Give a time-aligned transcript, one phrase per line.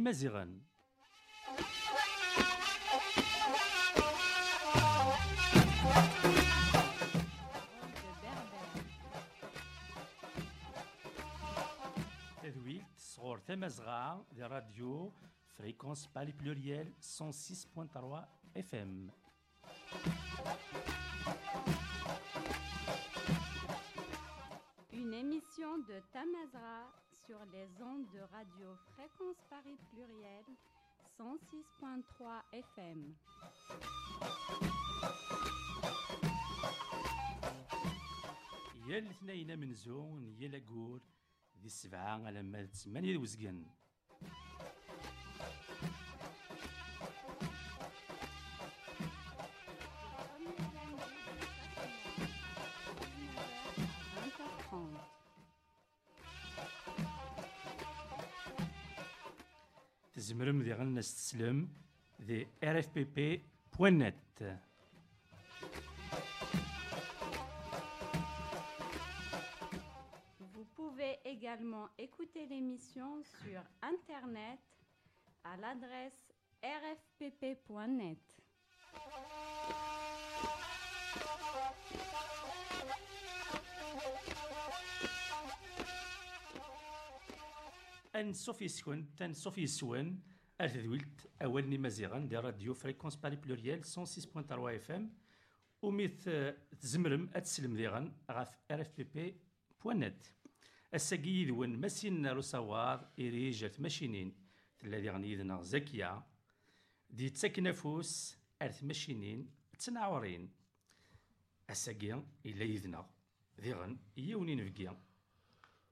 [0.00, 0.50] Imaziɣen.
[12.40, 14.02] Tadwilt sɣur tamazɣa
[14.34, 14.94] di radyu
[15.56, 16.04] Fréquence
[16.38, 18.24] Pluriel 106.3
[18.68, 18.92] FM.
[24.92, 26.99] Une émission de Tamazra
[27.29, 30.45] sur les ondes de radio Fréquence Paris Pluriel
[31.17, 33.13] 106.3 FM.
[38.87, 41.01] يا الاثنين من زون يا لاقول
[41.59, 43.65] ذي السبعة على ما ثمانية وزقن
[70.38, 74.60] Vous pouvez également écouter l'émission sur Internet
[75.44, 78.18] à l'adresse rfpp.net.
[88.20, 90.18] ان صوفي سكون تن صوفي سوان
[90.60, 95.12] الثذويلت اولني مزيغان دي راديو فريكونس باري بلوريال 106.3 إف إم
[95.82, 99.36] وميث آه، تزمرم أتسلم ديغان غاف آر إف بي بي
[99.84, 100.26] بوانت
[100.94, 104.34] الساقي يذون مسين رصوار إريجة ماشينين.
[104.84, 106.26] الذي غني يذنا زكية
[107.10, 110.50] دي تسكنفوس أرث ماشينين تنعورين.
[111.70, 113.10] الساقي إلا يذنا
[113.60, 115.02] ذيغن يوني نفقيا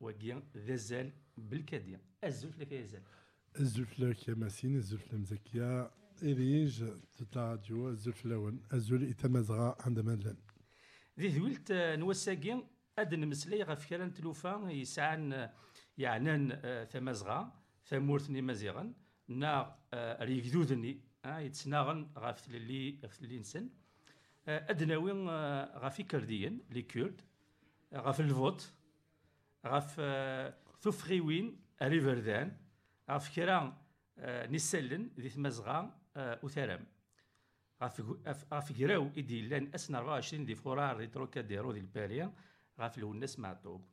[0.00, 2.00] وقيا ذازال بالكادية.
[2.25, 3.03] الزلفله كيزال
[3.60, 5.91] الزلفله كماسين الزلفله مزكية
[6.22, 6.84] إريج
[7.19, 10.37] تتعديو الزلفلون الزول إتمازغا عند ملان
[11.19, 12.66] ذي ذويلت آه، نوساقين
[12.99, 15.53] أدن مسلي غف كران تلوفا يسعان آه،
[15.99, 17.53] يعنان آه، ثمازغا
[17.84, 18.93] ثمورتني مزيغا
[19.28, 23.69] نا ريكذوذني يتسناغن غف تللي غف تللي نسن.
[24.49, 25.28] أدناوين
[25.76, 27.20] غفي كرديين لي كيرد
[27.94, 28.72] غف الفوت
[29.66, 30.00] غف
[30.81, 32.56] تفخيوين ريفردان
[33.11, 33.83] غف كرا
[34.19, 35.99] آه، نسلن ذي تمزغا
[36.43, 36.87] وثرم
[37.83, 42.33] غف كراو إدي لأن أسن 24 دي فورار دي تروكا ديرو دي الباليا
[42.81, 43.87] غف الونس مع الطوب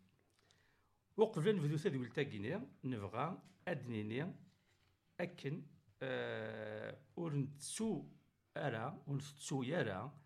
[1.17, 4.33] وقبل نبدو تدويل تاكيني نبغى أدنيني
[5.19, 5.63] أكن
[6.01, 8.03] أه ورنتسو
[8.57, 10.19] أرا ونتسو يرا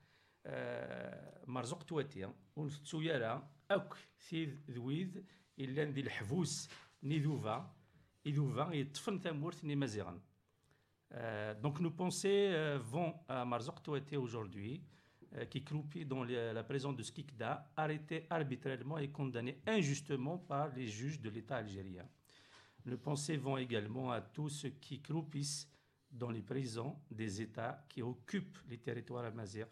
[0.46, 5.24] أه مرزوق تواتيا ونتسو يرا أك سيد ذويذ
[5.60, 6.68] yellan di leḥbus
[7.04, 7.58] n Iduba,
[8.24, 10.20] Iduba yeṭṭfen tamurt n Imaziɣen.
[11.62, 14.82] donc nos pensées euh, vont à Marzouk Touaté aujourd'hui,
[15.34, 20.88] euh, qui croupit dans la prison de Skikda, arrêté arbitrairement et condamné injustement par les
[20.88, 22.08] juges de l'État algérien.
[22.86, 25.68] Nos pensées vont également à tous ceux qui croupissent
[26.12, 29.66] dans les prisons des États qui occupent les territoires amazigh,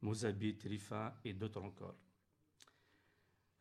[0.00, 1.96] Mozambique, Rifin et d'autres encore.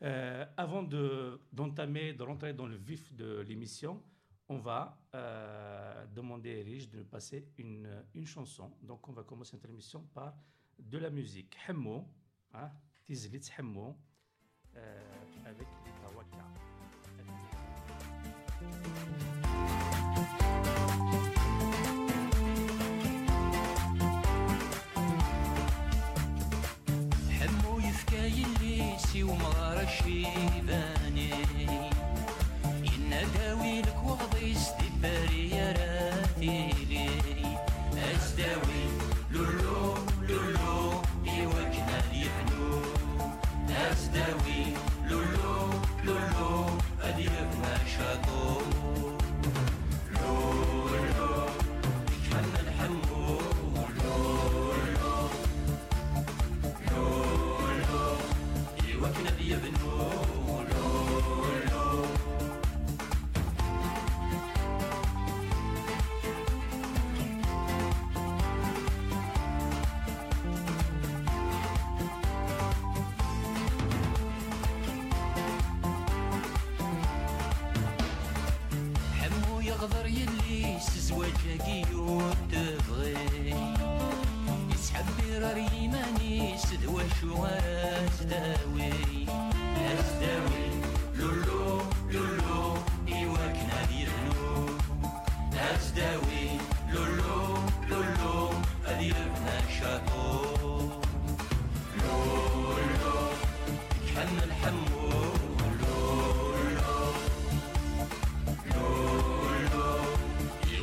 [0.02, 4.02] Euh, avant de- d'entamer, de, rentrer dans le vif de l'émission,
[4.48, 8.72] on va euh, demander à Erich de nous passer une, une chanson.
[8.82, 10.36] Donc, on va commencer notre émission par
[10.80, 11.58] de la musique.
[11.68, 12.08] Hemmo,
[12.54, 12.72] hein,
[13.06, 13.98] Tizlit Hemmo,
[14.76, 15.02] euh,
[15.46, 15.90] avec les.
[29.24, 30.02] ومشي وما راكش
[30.57, 31.31] يباني.
[32.84, 34.56] يناداوي لك وغضي
[35.56, 36.79] يا راتي.
[81.69, 83.16] يديون تبغي
[84.74, 88.59] يسحب بيرار يماني سدوى شواش داري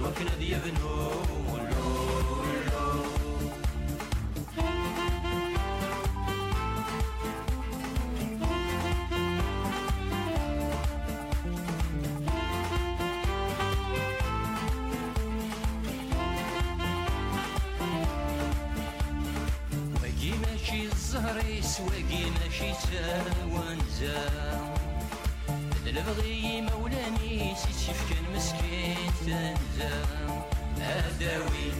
[0.05, 1.11] يبنو
[20.01, 24.29] واقي ماشي الزهري سواقي ماشي تاونزا
[25.87, 27.14] البغي مولاني
[27.56, 30.04] سيتشف كان مسكين تنزا
[30.80, 31.72] هداوي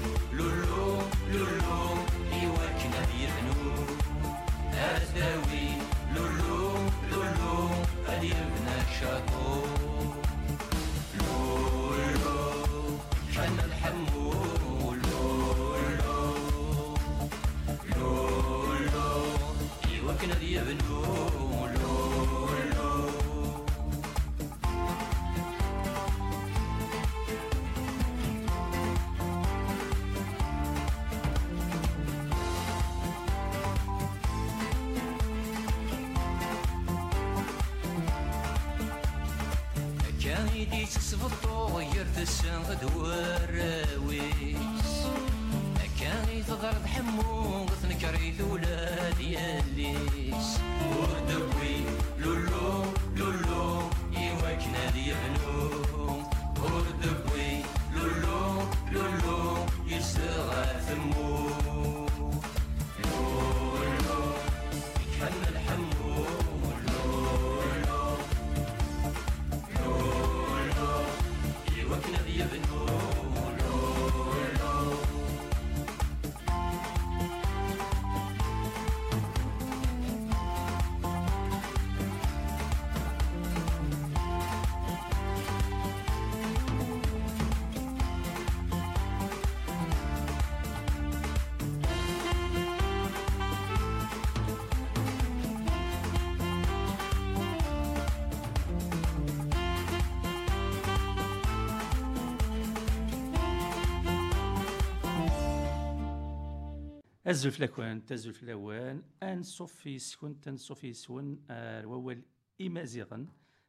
[107.26, 112.23] أزل في الأكوان تزل في الأوان أن صوفي سكون تن صوفي آه، آه، سون الوول
[112.61, 113.28] إمازيغن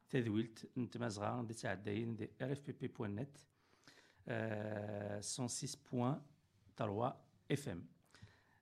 [0.10, 3.40] تذويلت نتمازغا دي تعداين دي rfpp.net
[4.28, 4.32] 106.3
[7.54, 7.78] FM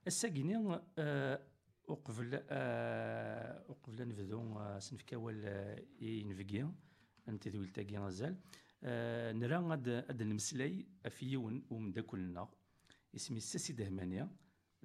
[0.08, 0.82] الساقيني
[1.88, 5.46] وقبل آه، وقبل نفذو سنفكاول
[6.02, 6.74] ينفقي انت
[7.30, 8.36] أن تذويلتا غزال.
[9.40, 12.50] نرى غاد نمسلي أفيون يون ومداكلنا
[13.16, 14.30] اسمي الساسي دهمانيه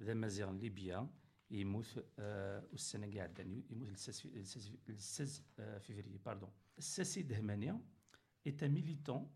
[0.00, 1.08] ذا مازيغ ليبيا
[1.50, 5.42] يموت آه السنه كاع عداني يموت le 16
[5.80, 6.48] février pardon
[6.78, 7.80] الساسي دهمانيا
[8.48, 9.32] est un militant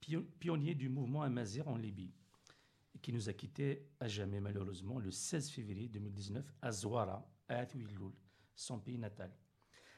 [0.00, 2.12] pion- pionnier du mouvement amazigh en Libye
[2.94, 7.56] et qui nous a quittés à jamais malheureusement le 16 février 2019 à Zouara, à
[7.58, 8.12] Atouiloul,
[8.54, 9.32] son pays natal.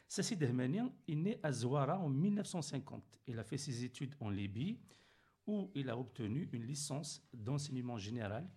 [0.09, 3.21] Sassi Dahmanian est né à Zouara en 1950.
[3.27, 4.79] Il a fait ses études en Libye
[5.47, 8.49] où il a obtenu une licence d'enseignement général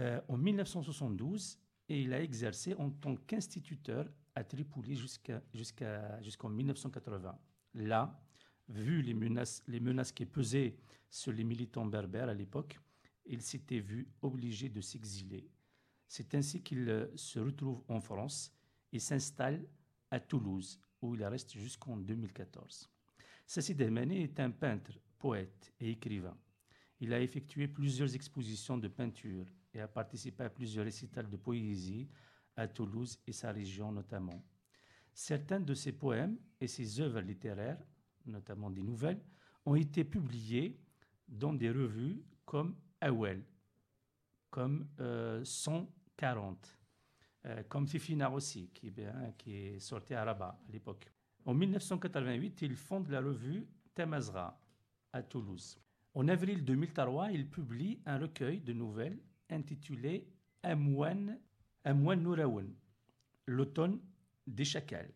[0.00, 7.38] euh, en 1972 et il a exercé en tant qu'instituteur à Tripoli jusqu'en 1980.
[7.74, 8.22] Là,
[8.68, 10.76] vu les menaces, qui pesaient
[11.10, 12.80] sur les militants berbères à l'époque,
[13.26, 15.50] il s'était vu obligé de s'exiler.
[16.08, 18.54] C'est ainsi qu'il euh, se retrouve en France
[18.92, 19.66] et s'installe
[20.10, 22.88] à Toulouse, où il reste jusqu'en 2014.
[23.46, 26.36] Sassi Dahmani est un peintre, poète et écrivain.
[27.00, 32.08] Il a effectué plusieurs expositions de peinture et a participé à plusieurs récitals de poésie
[32.56, 34.42] à Toulouse et sa région notamment.
[35.12, 37.78] Certains de ses poèmes et ses œuvres littéraires,
[38.26, 39.20] notamment des nouvelles,
[39.66, 40.78] ont été publiés
[41.28, 43.44] dans des revues comme Awel,
[44.50, 46.78] comme euh, 140,
[47.46, 51.06] euh, comme Fifina aussi, qui, bien- qui est sorti à Rabat à l'époque.
[51.44, 54.60] En 1988, il fonde la revue Tamazra
[55.12, 55.78] à Toulouse.
[56.14, 59.18] En avril 2003, il publie un recueil de nouvelles
[59.50, 60.28] intitulé
[60.62, 61.38] Amwan,
[61.84, 62.74] Amwan Nouraoun,
[63.46, 64.00] l'automne
[64.46, 65.12] des chacals,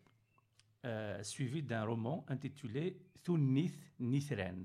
[0.85, 4.63] euh, suivi d'un roman intitulé Thunnith Nithran,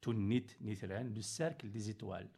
[0.00, 2.30] Thunnith Nithran, le cercle des étoiles.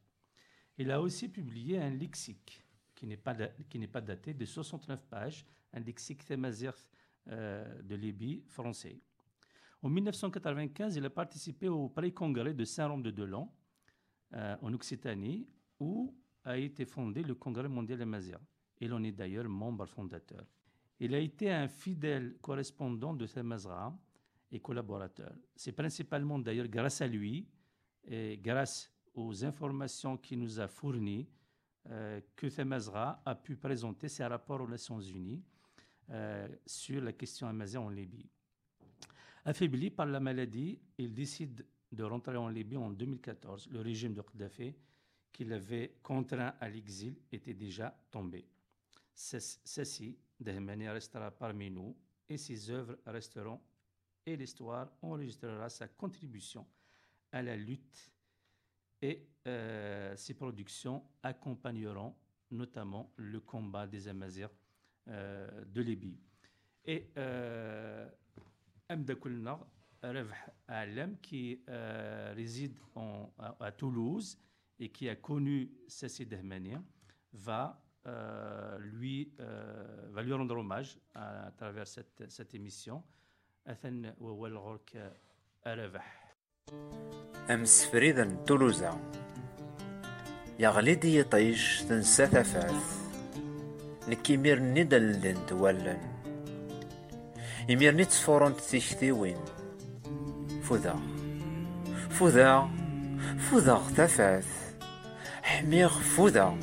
[0.77, 5.81] Il a aussi publié un lexique qui n'est pas, pas daté de 69 pages, un
[5.81, 6.71] lexique thémazigh
[7.29, 9.01] euh, de Libye français.
[9.83, 13.55] En 1995, il a participé au pré-congrès de Saint-Rome de Delan,
[14.33, 15.47] euh, en Occitanie,
[15.79, 18.39] où a été fondé le Congrès mondial amazigh.
[18.81, 20.45] Il en est d'ailleurs membre fondateur.
[21.01, 23.97] Il a été un fidèle correspondant de Thamazra
[24.53, 25.33] et collaborateur.
[25.57, 27.49] C'est principalement d'ailleurs grâce à lui
[28.07, 31.29] et grâce aux informations qu'il nous a fournies,
[31.91, 35.43] euh, que Temazra a pu présenter ses rapports aux Nations Unies
[36.11, 38.29] euh, sur la question amazigh en Libye.
[39.45, 43.69] Affaibli par la maladie, il décide de rentrer en Libye en 2014.
[43.71, 44.75] Le régime de Kadhafi,
[45.35, 48.47] qui l'avait contraint à l'exil, était déjà tombé.
[49.15, 51.95] Ce- Ceci, Dahmani restera parmi nous
[52.29, 53.61] et ses œuvres resteront
[54.25, 56.67] et l'histoire enregistrera sa contribution
[57.33, 58.11] à la lutte
[59.03, 62.15] et euh, ses productions accompagneront
[62.53, 64.51] notamment le combat des Amazirs
[65.09, 66.17] euh, de Libye.
[66.87, 68.09] Et euh,
[68.89, 69.15] Amda
[70.69, 72.77] Alam, qui euh, réside
[73.61, 74.39] à Toulouse
[74.80, 76.76] et qui a connu Sassi Dahmani,
[77.34, 83.04] va, euh, lui, euh, va lui rendre hommage à, à travers cette, cette émission.
[83.68, 85.14] أثن ووالغرك
[85.68, 86.36] أربح
[87.50, 89.12] أمس فريدا تولوزا
[90.60, 93.10] يغلي يطيش تنسى ثفاث
[94.08, 96.02] نكيمير ندل لند ولن
[97.70, 99.38] يمير نتسفورنت تيشتيوين
[100.64, 101.00] فوذا
[102.10, 102.70] فوذا
[103.38, 103.74] فوذا
[105.64, 106.58] ثفاث حميغ فوذا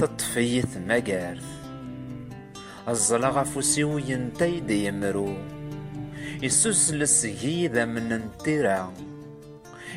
[0.00, 1.44] تطفيث مقارث
[2.88, 5.34] الزلغة فوسيو ينتي ديمرو
[6.42, 8.92] يسوس لسهيدا من انترا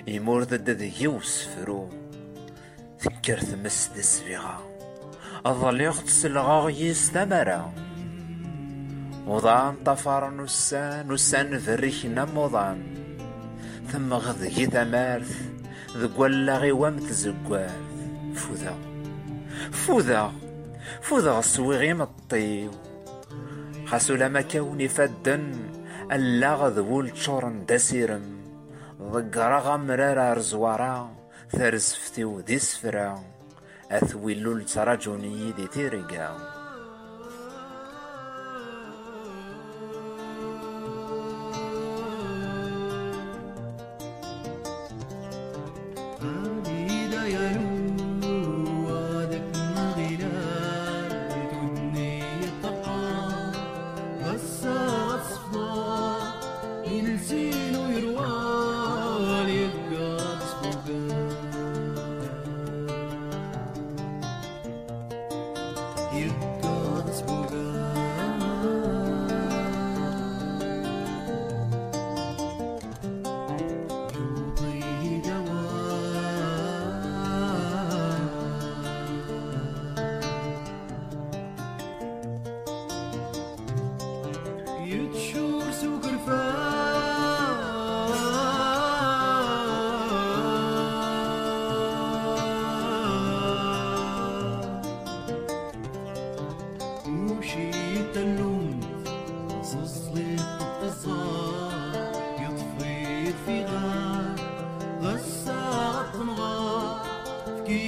[0.08, 1.20] يمور ضد ذي
[1.56, 1.90] فرو
[3.00, 4.60] فكرت مس دسفيغا
[5.46, 7.74] أظل يغتس الغاغيس تمرا
[9.28, 12.84] وضعان طفر نسان نسان فريشنا موضان
[13.92, 14.66] ثم غضي
[18.30, 18.96] ثمارث ذقوال غيوام تزقوارث
[19.72, 20.32] فوذا فوذا
[21.02, 22.72] فوذا السويغي مطيو
[23.86, 25.54] خاسو لما كوني فدن
[26.12, 28.36] ألا غذول تشورن دسيرم
[29.02, 31.16] ضقرا غمرارا رزوارا
[31.52, 33.24] ثرزفتي ودي سفرا
[33.92, 36.49] أثويلو لتراجوني دي تيرقا عبيدة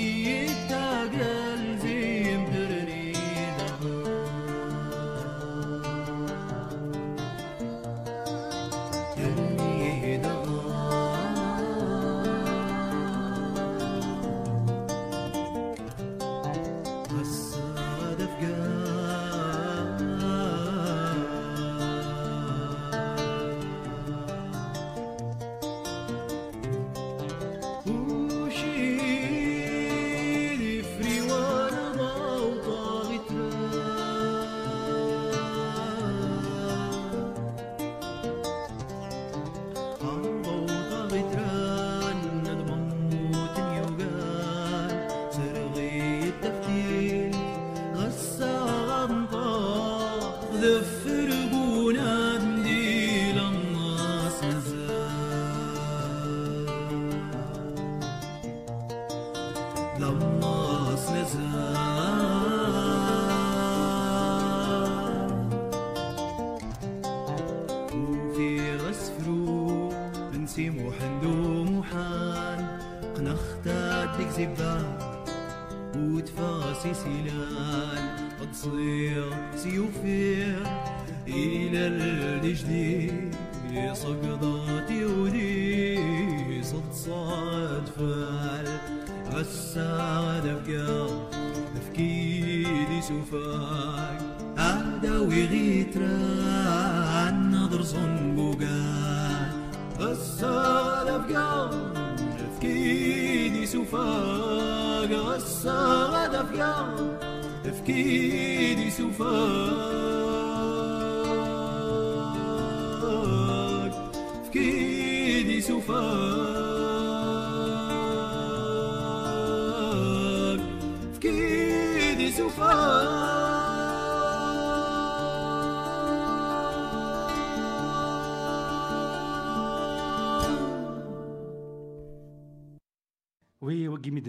[0.02, 0.82] 你遇。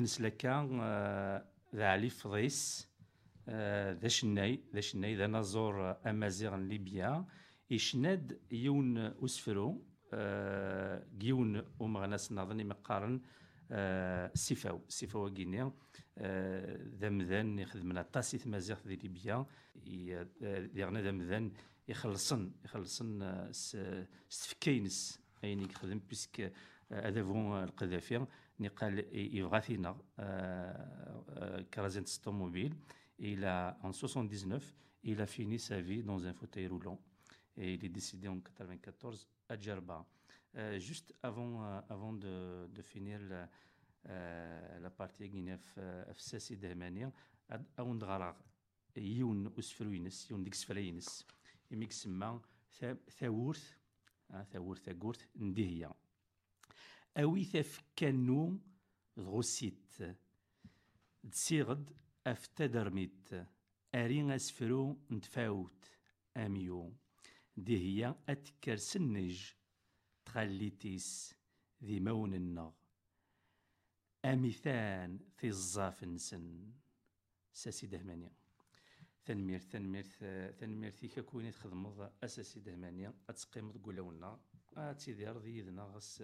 [0.04, 1.46] نسلكا آه،
[1.76, 2.90] ذا علي فضيس
[3.48, 7.26] آه، ذا شناي ذا شناي ذا نازور أمازيغ ليبيا.
[7.70, 13.22] يشناد يون أسفرو آه، يون ومغناس نظني مقارن
[13.72, 15.72] آه، سيفاو سيفاو كينيا
[17.00, 19.46] ذا مذان يخدم طاسي مازيغ ذي ليبيا.
[20.76, 21.52] يغنى ذا مذان
[21.88, 23.52] يخلصن يخلصن آه،
[24.30, 26.54] ستفكينس أين يخدم بيسك
[26.92, 28.26] هذا فون القذافي
[28.61, 29.97] نقال يبغى فينا
[31.75, 32.75] كرازين automobile.
[33.21, 37.01] Il a, en 79, il a fini sa vie dans un fauteuil roulant.
[37.57, 40.07] Et il est décédé en 94 à Djerba.
[40.57, 43.49] Euh, juste avant, euh, avant de, de finir la,
[44.09, 45.59] euh, la partie guinéenne
[46.11, 47.13] FCC d'Hermania,
[47.51, 48.37] à Undgara,
[49.01, 51.27] يون أسفلو ينس يون ديك سفلا ينس
[51.71, 52.41] يميك سما
[53.21, 53.77] ثاورث
[54.53, 55.93] ثاورث ثاقورث ندهيا
[57.18, 58.60] أوي تفكانو
[59.20, 59.94] غوسيت.
[61.32, 61.92] تسيغد
[62.28, 63.30] أفتدرميت.
[63.96, 65.86] أرين أسفرو نتفاوت.
[66.38, 66.94] أميو.
[67.58, 69.52] دي هي أتكر سنج.
[70.26, 71.36] تخليتيس
[71.84, 72.72] ذي مون النغ.
[74.26, 76.74] أميثان في الزاف نسن.
[77.54, 78.32] ساسي دهمانيا.
[79.26, 80.06] تنمير تنمير
[80.52, 83.14] تنمير ثيكا كويني تخدمض أساسي دهمانيا.
[83.30, 84.40] أتسقيم تقول لونا
[84.78, 86.24] أتيدي أرضي يدنا غس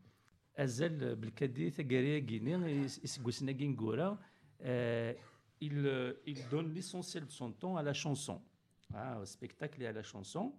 [0.55, 4.17] azal belkadi tagari-agi-nni iseggasen-agi n Gura
[5.61, 8.41] il donne l'essentiel de son temps à la chanson,
[8.93, 10.53] hein, au spectacle et à la chanson.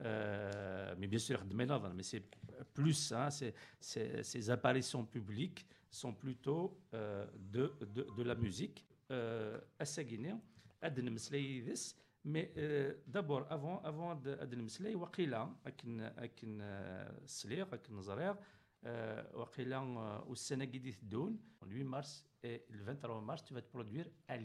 [0.00, 2.24] Euh, mais bien sûr, mais c'est
[2.72, 8.84] plus, hein, c ces apparitions publiques sont plutôt euh, de, de, de, la musique.
[9.10, 10.36] Euh, à Saguenay,
[12.24, 14.96] mais euh, d'abord, avant, avant de, de, de, de, de, de,
[17.48, 18.36] de, de,
[19.34, 19.78] وقيلا
[20.26, 24.36] والسنة قد تدون 8 مارس 23 مارس tu vas te produire à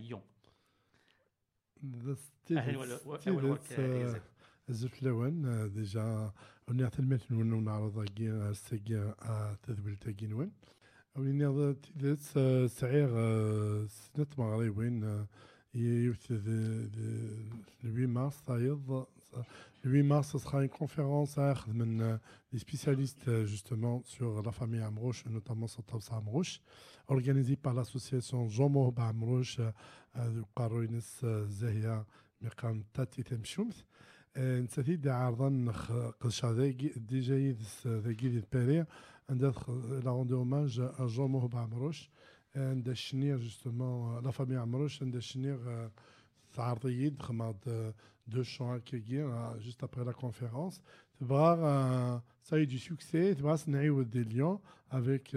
[5.04, 6.32] لوان ديجا
[6.70, 9.14] راني تلمت نون ونعرض كي سكي
[9.64, 10.52] تذبل تاكي نون
[11.16, 12.20] وليني تيدات
[12.72, 13.10] سعير
[13.88, 15.26] سنت مغربين
[15.74, 19.08] يوث 8 مارس تايض
[19.85, 22.17] le 8 mars ce sera une conférence à من euh,
[22.53, 26.61] des spécialistes euh, justement sur la famille Amrouche notamment sur Tabsa Amrouche
[27.09, 29.61] organisée par l'association Jean Mohba Amrouche
[30.57, 32.07] قارو ينس زاهية
[32.41, 33.83] مقام تاتي تمشومث
[34.37, 35.73] نساتي عرضا
[36.21, 36.53] قشا
[36.97, 38.85] ديجا يدس ذاكي دي باري
[39.31, 39.45] عند
[40.05, 42.11] لا روندي اوماج ا جون موهب عمروش
[42.57, 45.91] عند الشنير جوستومون لا فامي عمروش عند الشنير
[46.55, 47.93] تعرضيد خماد
[48.27, 49.23] دو شون كيكي
[49.59, 50.83] جوست ابري لا كونفيرونس
[51.21, 54.59] تبغى ça eu du succès تبغى نعيود دي ليون
[54.91, 55.29] افيك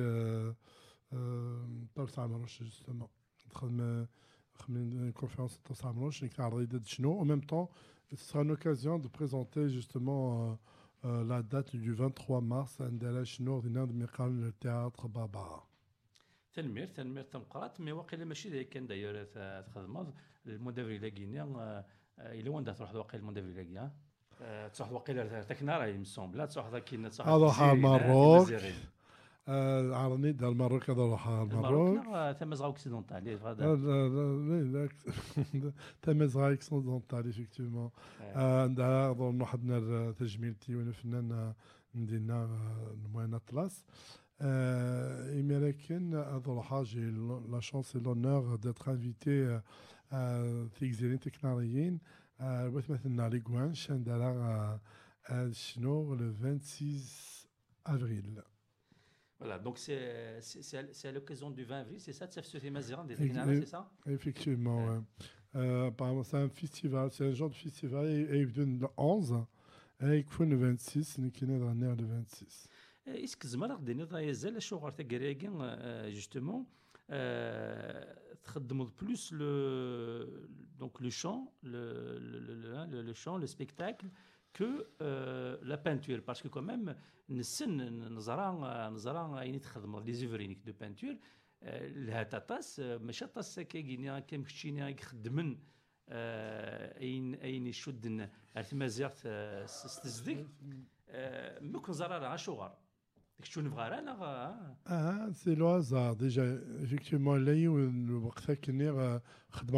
[1.95, 3.07] طلس عمروش جوستومون
[3.49, 4.05] تخدم
[4.69, 7.19] une conférence de Samroche et de Chino.
[7.19, 7.69] En même temps,
[8.11, 10.57] ce sera une occasion de présenter justement
[11.05, 15.07] euh, euh, la date du 23 mars à Ndala Chino, ordinaire de Mirkan, le théâtre
[15.07, 15.63] Baba.
[16.58, 19.24] تنمير تنمير تنقرات مي واقيلا ماشي ذاك كان داير
[19.62, 20.12] تخدم
[20.46, 21.44] المدافع إلى غينيا
[22.18, 23.92] إلى آه، وين تروح آه، واقيلا المدافع إلى غينيا
[24.68, 28.48] تروح واقيلا تكنا راهي مسومبلا تروح كي تروح أروح على المروك
[29.48, 32.04] عرني دار المروك هذا روح على المروك
[32.40, 33.22] تمازغا أوكسيدونتال
[36.02, 37.90] تمازغا أوكسيدونتال إفكتيفمون.
[38.20, 38.36] إيه.
[38.36, 39.58] آه، عندها ظن واحد
[40.18, 41.54] تجميلتي تيوين فنان
[41.94, 42.48] ندينا
[43.04, 43.84] نموين أطلس.
[44.40, 45.34] Euh,
[46.84, 47.10] j'ai
[47.50, 49.58] la chance et l'honneur d'être invité euh,
[50.10, 50.40] à
[50.74, 51.98] Tigzilin Teknarien,
[52.38, 53.28] à Wetmatna
[53.74, 54.80] Chandala
[55.24, 57.48] à Chino, le 26
[57.84, 58.42] avril.
[59.38, 60.40] Voilà, donc c'est
[61.04, 63.90] à l'occasion du 20 avril, c'est ça, Tsefsuti Maziran des c'est ça?
[64.06, 64.98] Effectivement, ouais.
[65.56, 69.36] euh, apparemment c'est un festival, c'est un genre de festival, et il donne le 11,
[70.02, 71.26] et il le 26, il y
[71.86, 72.68] a le 26.
[73.08, 75.48] اسك زمرغ دينيض يزال الشغل تاكرياكي
[76.10, 76.66] جوستومون
[78.44, 84.08] تخدموا بلوس لو دونك لو شون لو شون لو سبيكتاكل
[84.56, 84.64] كو
[85.62, 86.94] لا بانتور باسكو كو que
[87.30, 87.76] نسن
[88.14, 91.16] نزرع نزرع يعني تخدم لي زيفرينيك دو بانتور
[91.62, 95.58] لها تاطاس ماشي طاس كاين كم كتشيني خدمن
[96.08, 99.28] اين اين يشدن ارتمازيغت
[99.66, 100.46] ستزدك
[101.60, 102.76] مكن زرار عشوغر
[104.86, 106.16] Ah, c'est le hasard.
[106.16, 106.44] Déjà,
[106.82, 107.52] effectivement, là,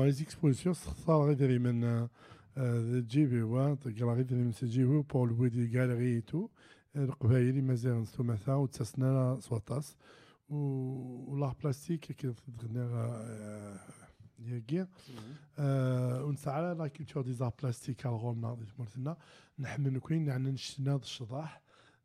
[0.04, 0.74] les expositions,
[2.56, 6.48] تجيبي وانت غالغي تنم تجيبي بور الويدي غالغي ايتو
[6.96, 9.96] القبايل مازال نسو مثلا وتسسنا سوطاس
[10.48, 12.84] و لا بلاستيك كي تغنى
[14.38, 14.86] ياكي
[16.26, 19.16] ونسعى لا كولتور دي زار بلاستيك الغوم ناضي تمرتنا
[19.58, 21.62] نحمل كوين يعني نشتنا الشطاح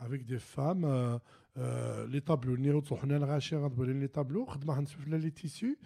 [0.00, 1.20] avec des femmes
[2.08, 4.46] les tableaux les tableaux
[5.06, 5.78] les tissus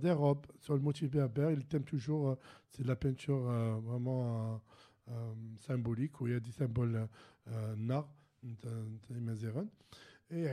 [0.00, 2.36] des robes sur le motif berber il thème toujours
[2.70, 3.42] c'est de la peinture
[3.80, 4.60] vraiment
[5.58, 7.08] symbolique où il y a des symboles
[7.76, 8.06] na
[10.30, 10.46] et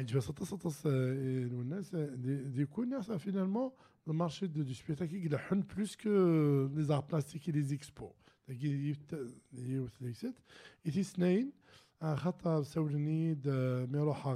[3.20, 3.76] finalement
[4.08, 8.12] le marché du spectacle il a plus que les arts plastiques et les expos
[8.48, 8.54] et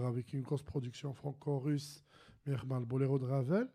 [0.05, 2.03] avec une grosse production franco-russe,
[2.79, 3.67] le boléro de Ravel.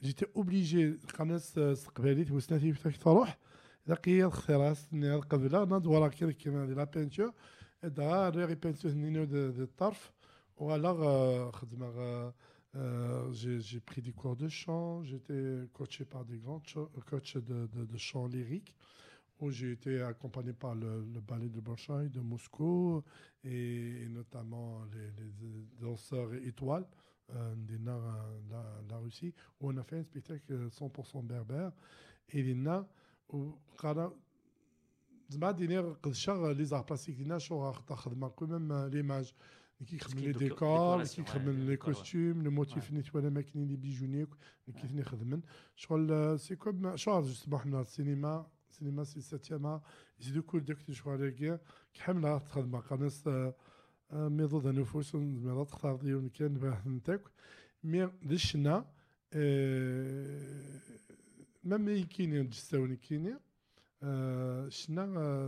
[0.00, 0.96] J'étais obligé,
[1.56, 1.80] euh,
[5.28, 5.46] quand je
[6.74, 7.32] la peinture,
[8.50, 8.90] et peinture
[9.26, 10.12] de Tarf,
[10.70, 12.30] alors euh,
[12.76, 16.62] euh, j'ai pris des cours de chant, j'étais coaché par des grands
[17.06, 18.74] coachs de chant lyrique
[19.41, 23.03] où j'ai été accompagné par le, le ballet de Bolshoi de Moscou
[23.43, 25.31] et, et notamment les, les
[25.79, 26.87] danseurs étoiles
[27.35, 31.71] euh, des Nars, euh, la, la Russie, où on a fait un spectacle 100% berbère.
[32.29, 32.85] Et les Nars,
[33.33, 34.13] où قرا-
[35.29, 39.33] زعما دينير قد شغل لي زار بلاستيك دينا شغل خدمه كو ميم ليماج
[39.87, 41.85] كي يخدم لي دوك- ديكور ديكوراسيون، كي يخدم ouais, لي décor, ouais.
[41.85, 44.25] كوستيم لو موتيف نيت ولا ماكنين لي بيجوني
[44.65, 45.41] كي ثني خدمن
[45.75, 49.80] شغل سي كوم شغل جوستومون حنا السينما سينما سي ساتياما
[50.20, 51.58] يزيدوا كل داك شوار كاع
[51.94, 53.54] كحمل تخدم قناص آه،
[54.10, 57.20] آه، مي ضد نفوس زعما تختار ديون كان باه نتاك
[57.84, 58.84] مي آه، ذي الشنا
[61.64, 63.34] مام يكيني نجستاوني كيني
[64.68, 65.04] شنا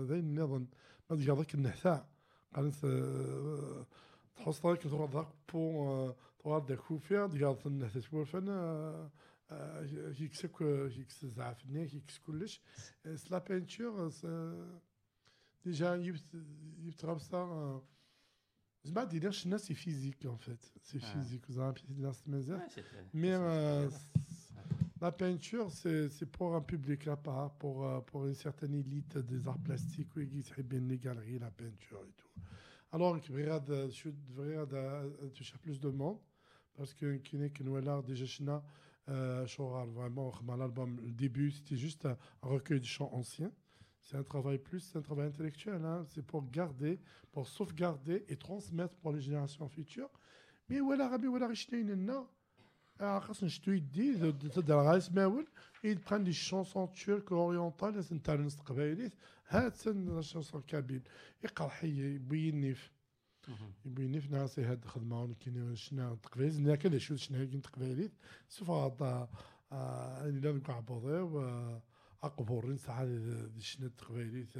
[0.09, 0.67] ذاي نظن
[1.11, 2.07] ما تجي هذاك النحتاع
[2.55, 2.81] قناص
[4.37, 9.11] تحص ذاك بو توار داك كوفيا تقاض النحتاع تقول فانا
[10.19, 10.53] yüksek
[11.35, 12.61] zafine, yüksek kulish.
[13.03, 14.11] C'est la peinture,
[15.65, 17.47] déjà, il travaille ça.
[18.85, 20.73] Je ne sais pas, China, c'est physique, en fait.
[20.83, 21.87] C'est physique, vous avez un petit.
[23.15, 23.33] Mais
[25.01, 29.47] la peinture, c'est pour un public à part, pour, euh, pour une certaine élite des
[29.49, 32.29] arts plastiques, qui aiment bien les galeries, la peinture et tout.
[32.93, 36.19] Alors, je devrais toucher plus de monde,
[36.75, 37.21] parce que
[37.63, 38.63] nous avons déjà China.
[39.10, 43.52] euh, Choral, vraiment vraiment, l'album le début c'était juste un, un recueil de chants anciens.
[44.02, 45.84] C'est un travail plus, c'est un travail intellectuel.
[45.86, 46.06] hein.
[46.10, 47.00] C'est pour garder,
[47.32, 50.10] pour sauvegarder et transmettre pour les générations futures.
[50.68, 51.86] Mais voilà, Rabbi, voilà, Richtein,
[53.02, 55.48] آه، خاص نشتو يدي تدير غا يسماول
[55.84, 59.14] يبقى دي شونسون تشيرك اورينتال لازم تاع الناس القبايليت
[59.48, 61.02] هات سن شونسون كابيل
[61.44, 62.92] يقرا حي يبين نيف
[63.49, 63.87] Mhm.
[63.87, 68.13] يبين نيف ناسي هاد الخدمه ولكن شنا تقبايل زنا كذا شو شنا كاين تقبايليت
[68.49, 69.29] سوف هذا
[69.73, 71.41] الا نكون عبوضي و
[72.23, 73.05] اقبورين ساعه
[73.47, 74.53] دي شنا تقبايليت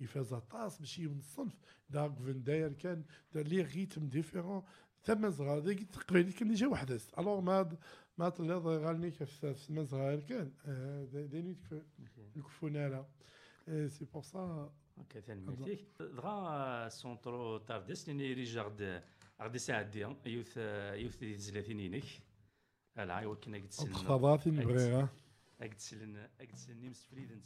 [0.00, 1.54] يفاز طاس ماشي من الصنف
[1.90, 4.62] دا فين داير كان دار لي ريتم ديفيرون
[5.02, 7.76] ثم صغار ديك تقبايليت كان ديجا وحدس الوغ ما
[8.18, 10.52] ما طلع غالني كيف ثم صغار كان
[11.12, 11.56] دايني
[12.36, 13.06] الكفوناله
[13.68, 19.02] سي بور سا هكا تنميتيك دغا سونترو تاردس لاني ريج غد
[19.42, 20.56] غد يساعدي يوث
[20.94, 22.04] يوث زلاتين ينك
[22.98, 25.08] العاي وكنا قد سلنا خطابات بغيها
[25.62, 27.40] قد سلنا قد سلنا نمس فريدن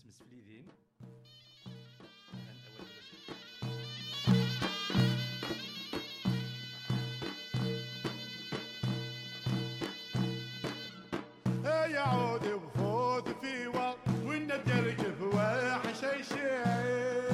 [11.65, 17.32] يا عود يعود في وقت والندرج في وحش شيء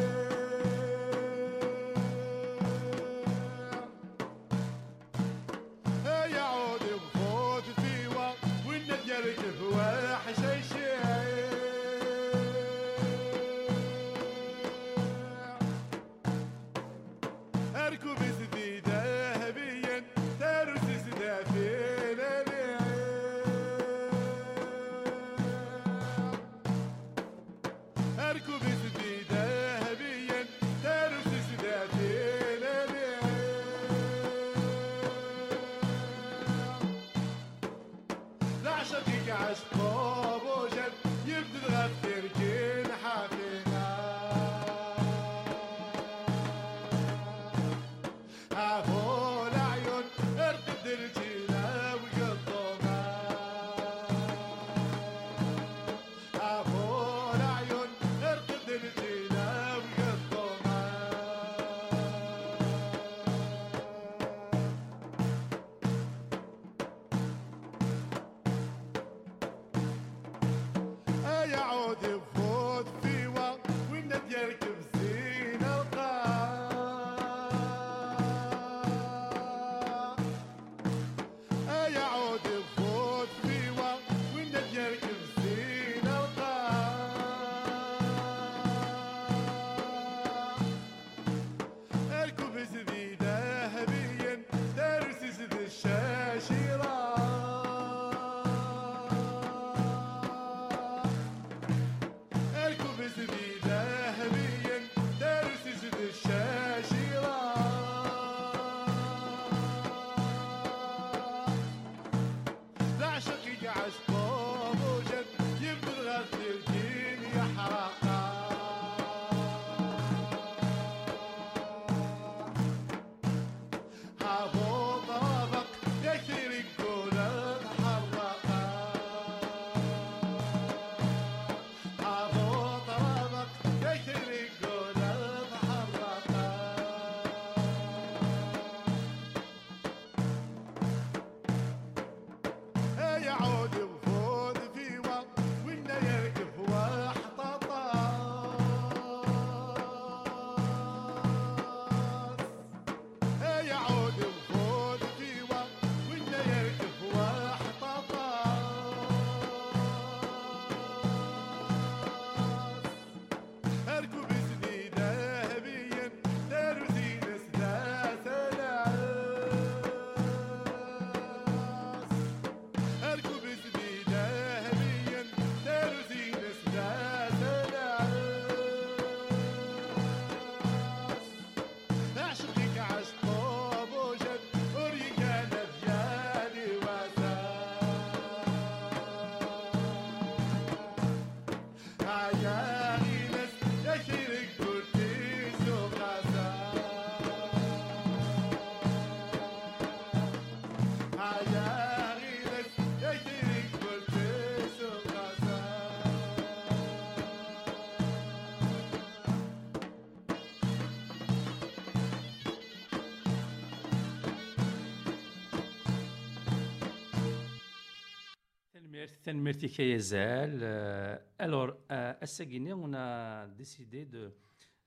[219.34, 219.76] Merci.
[219.80, 224.32] Euh, alors, euh, à Saguenay, on a décidé de,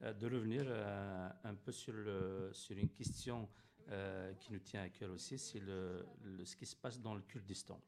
[0.02, 0.66] euh, de revenir
[1.44, 1.94] un peu sur,
[2.52, 3.48] sur une question
[4.40, 6.06] qui nous tient à cœur aussi, c'est le,
[6.46, 7.80] ce qui se passe dans le Kurdistan.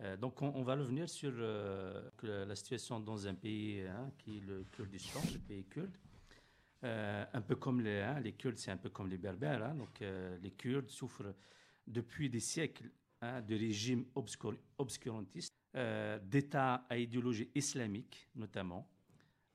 [0.00, 1.32] Euh, donc, on, va revenir sur
[2.22, 5.96] la situation dans un pays hein, qui est le Kurdistan, le pays kurde.
[6.82, 9.64] Un peu comme les, hein, les Kurdes, c'est un peu comme les Berbères.
[9.64, 9.74] hein.
[9.74, 11.34] donc, les Kurdes souffrent
[11.86, 12.88] depuis des siècles
[13.20, 18.88] hein, de régimes obscur- obscurantistes, euh, d'États à idéologie islamique notamment.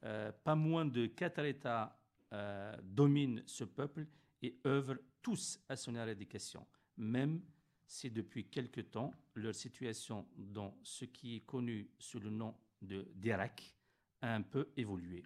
[0.03, 1.99] Euh, pas moins de quatre États
[2.33, 4.05] euh, dominent ce peuple
[4.41, 7.41] et œuvrent tous à son éradication, même
[7.85, 13.73] si depuis quelque temps leur situation dans ce qui est connu sous le nom d'Irak
[14.21, 15.23] a un peu évolué.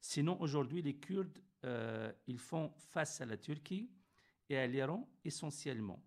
[0.00, 1.38] Sinon, aujourd'hui, les Kurdes,
[2.26, 3.90] ils font face à la Turquie
[4.48, 6.02] et à l'Iran essentiellement.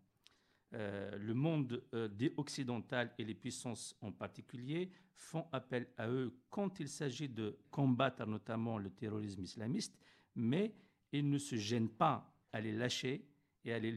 [0.75, 6.35] Euh, le monde euh, des occidentales et les puissances en particulier font appel à eux
[6.49, 9.95] quand il s'agit de combattre notamment le terrorisme islamiste,
[10.35, 10.73] mais
[11.11, 13.23] ils ne se gênent pas à les lâcher
[13.63, 13.91] et à les,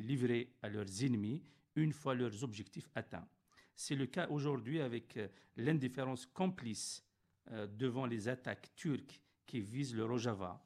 [0.00, 1.42] livrer à leurs ennemis
[1.74, 3.28] une fois leurs objectifs atteints.
[3.74, 7.04] C'est le cas aujourd'hui avec euh, l'indifférence complice
[7.50, 10.64] euh, devant les attaques turques qui visent le Rojava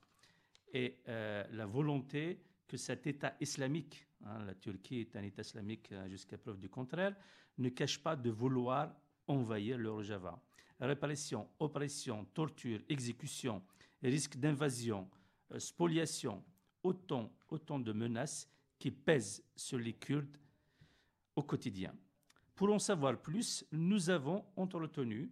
[0.75, 6.09] et la volonté que cet État islamique, hein, la Turquie est un État islamique euh,
[6.09, 7.15] jusqu'à preuve du contraire,
[7.59, 8.95] ne cache pas de vouloir
[9.27, 10.41] envahir le Rojava.
[10.81, 13.63] Répression, oppression, torture, exécution,
[14.03, 15.09] risque d'invasion,
[15.53, 16.43] euh, spoliation,
[16.83, 20.37] autant, autant de menaces qui pèsent sur les Kurdes
[21.37, 21.95] au quotidien.
[22.55, 25.31] Pour en savoir plus, nous avons entretenu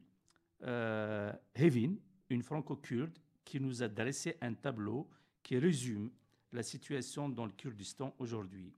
[0.62, 1.96] euh, Hevin,
[2.29, 5.09] une franco-kurde, qui nous a dressé un tableau
[5.42, 6.11] qui résume
[6.53, 8.72] la situation dans le Kurdistan aujourd'hui.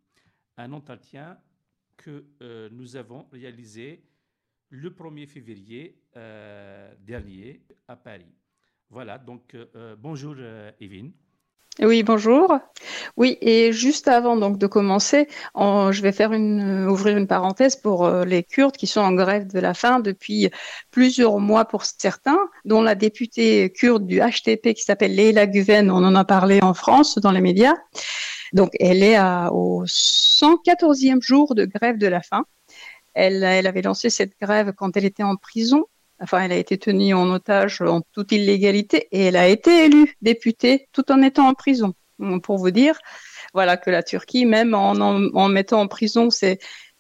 [0.63, 1.37] Un entretien
[1.97, 4.01] que euh, nous avons réalisé
[4.71, 8.33] le 1er février euh, dernier à Paris.
[8.89, 10.37] Voilà, donc euh, bonjour
[10.81, 11.11] Evine.
[11.81, 12.57] Oui, bonjour.
[13.17, 18.09] Oui, et juste avant donc de commencer, en- je vais faire ouvrir une parenthèse pour
[18.09, 20.49] les Kurdes qui sont en grève de la faim depuis
[20.93, 26.05] plusieurs mois pour certains, dont la députée kurde du HTP qui s'appelle Leila Guven, on
[26.05, 27.75] en a parlé en France dans les médias.
[28.53, 32.45] Donc, elle est à- au 114e jour de grève de la faim.
[33.15, 35.85] Elle, avait lancé cette grève quand elle était en prison.
[36.21, 40.17] Enfin, elle a été tenue en otage en toute illégalité et elle a été élue
[40.23, 41.95] députée tout en étant en prison.
[42.43, 42.99] Pour vous dire,
[43.53, 46.29] voilà que la Turquie, même en, mettant en prison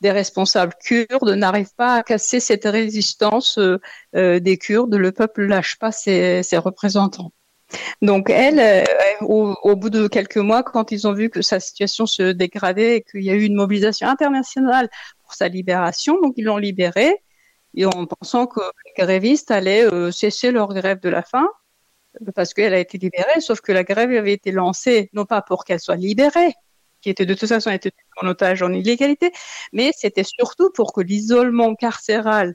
[0.00, 3.78] des responsables kurdes, n'arrive pas à casser cette résistance euh,
[4.16, 4.94] euh, des Kurdes.
[4.94, 7.32] Le peuple lâche pas ses représentants.
[8.02, 8.84] Donc elle, euh,
[9.20, 12.96] au, au, bout de quelques mois, quand ils ont vu que sa situation se dégradait
[12.96, 14.88] et qu'il y a eu une mobilisation internationale
[15.22, 17.22] pour sa libération, donc ils l'ont libérée
[17.74, 21.48] et en pensant que les grévistes allaient euh, cesser leur grève de la faim
[22.34, 25.64] parce qu'elle a été libérée, sauf que la grève avait été lancée non pas pour
[25.64, 26.52] qu'elle soit libérée,
[27.00, 29.32] qui était de toute façon était en otage en illégalité,
[29.72, 32.54] mais c'était surtout pour que l'isolement carcéral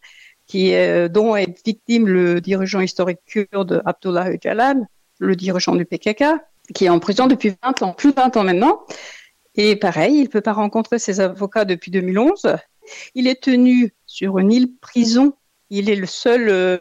[0.54, 4.88] dont est victime le dirigeant historique kurde Abdullah Öcalan,
[5.20, 6.24] le dirigeant du PKK,
[6.74, 8.82] qui est en prison depuis 20 ans, plus de 20 ans maintenant.
[9.56, 12.58] Et pareil, il ne peut pas rencontrer ses avocats depuis 2011.
[13.16, 15.34] Il est tenu sur une île prison.
[15.70, 16.78] Il est le seul euh,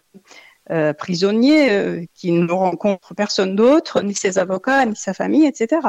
[0.71, 5.81] euh, prisonnier euh, qui ne rencontre personne d'autre, ni ses avocats, ni sa famille, etc.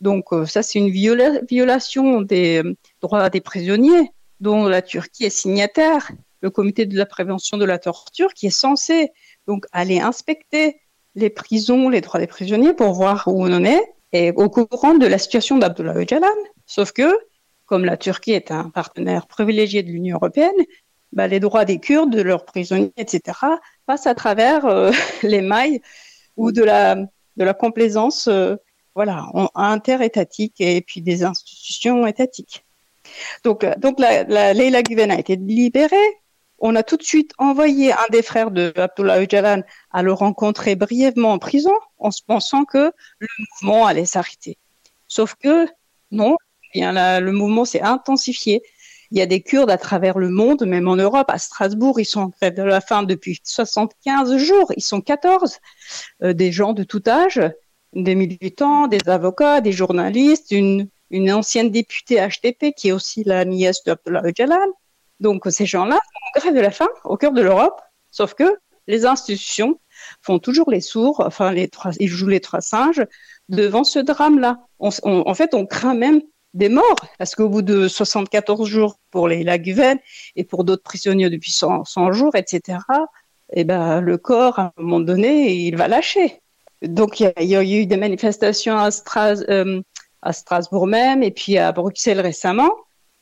[0.00, 2.60] Donc ça, c'est une viola violation des
[3.00, 6.10] droits des prisonniers dont la Turquie est signataire.
[6.40, 9.12] Le comité de la prévention de la torture qui est censé
[9.46, 10.80] donc aller inspecter
[11.14, 14.94] les prisons, les droits des prisonniers pour voir où on en est et au courant
[14.94, 16.26] de la situation d'Abdullah Öcalan.
[16.66, 17.16] Sauf que,
[17.66, 20.50] comme la Turquie est un partenaire privilégié de l'Union européenne,
[21.12, 23.38] bah, les droits des Kurdes, de leurs prisonniers, etc.,
[23.86, 24.90] passent à travers euh,
[25.22, 25.80] les mailles
[26.36, 26.96] ou de la,
[27.54, 28.56] complaisance euh,
[28.94, 32.64] voilà, interétatique et puis des institutions étatiques.
[33.44, 35.96] Donc, donc la, la Leila a été libérée.
[36.64, 40.76] On a tout de suite envoyé un des frères de Abdullah Öcalan à le rencontrer
[40.76, 44.58] brièvement en prison en se pensant que le mouvement allait s'arrêter.
[45.08, 45.66] Sauf que
[46.12, 46.36] non,
[46.72, 48.62] bien la, le mouvement s'est intensifié.
[49.10, 52.04] Il y a des Kurdes à travers le monde, même en Europe, à Strasbourg, ils
[52.04, 55.58] sont en grève de la faim depuis 75 jours, ils sont 14,
[56.22, 57.40] euh, des gens de tout âge,
[57.92, 63.44] des militants, des avocats, des journalistes, une, une ancienne députée HTP qui est aussi la
[63.44, 64.56] nièce d'Abdullah Öcalan.
[65.22, 67.80] Donc ces gens-là sont en grève de la faim au cœur de l'Europe,
[68.10, 69.80] sauf que les institutions
[70.20, 73.06] font toujours les sourds, enfin les trois, ils jouent les trois singes
[73.48, 74.58] devant ce drame-là.
[74.80, 76.20] On, en fait, on craint même
[76.54, 79.98] des morts, parce qu'au bout de 74 jours pour les Laguven
[80.34, 82.78] et pour d'autres prisonniers depuis 100, 100 jours, etc.,
[83.54, 86.40] eh ben, le corps, à un moment donné, il va lâcher.
[86.82, 88.90] Donc, il y, a eu des manifestations à,
[89.48, 89.80] euh,
[90.20, 92.72] à Strasbourg même, et puis à Bruxelles récemment.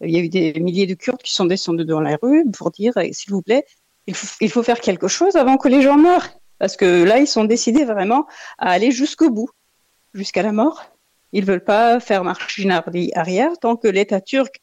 [0.03, 2.71] Il y a eu des milliers de Kurdes qui sont descendus dans la rue pour
[2.71, 3.65] dire, s'il vous plaît,
[4.07, 6.29] il faut, il faut faire quelque chose avant que les gens meurent.
[6.59, 8.27] Parce que là, ils sont décidés vraiment
[8.59, 9.51] à aller jusqu'au bout,
[10.15, 10.85] jusqu'à la mort.
[11.33, 12.71] Ils ne veulent pas faire machine
[13.15, 14.61] arrière tant que l'État turc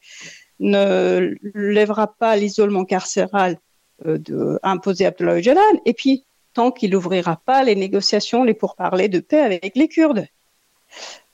[0.60, 3.58] ne lèvera pas l'isolement carcéral
[4.06, 6.24] euh, imposé à Abdullah Öcalan et puis
[6.54, 10.26] tant qu'il n'ouvrira pas les négociations, les pourparlers de paix avec les Kurdes.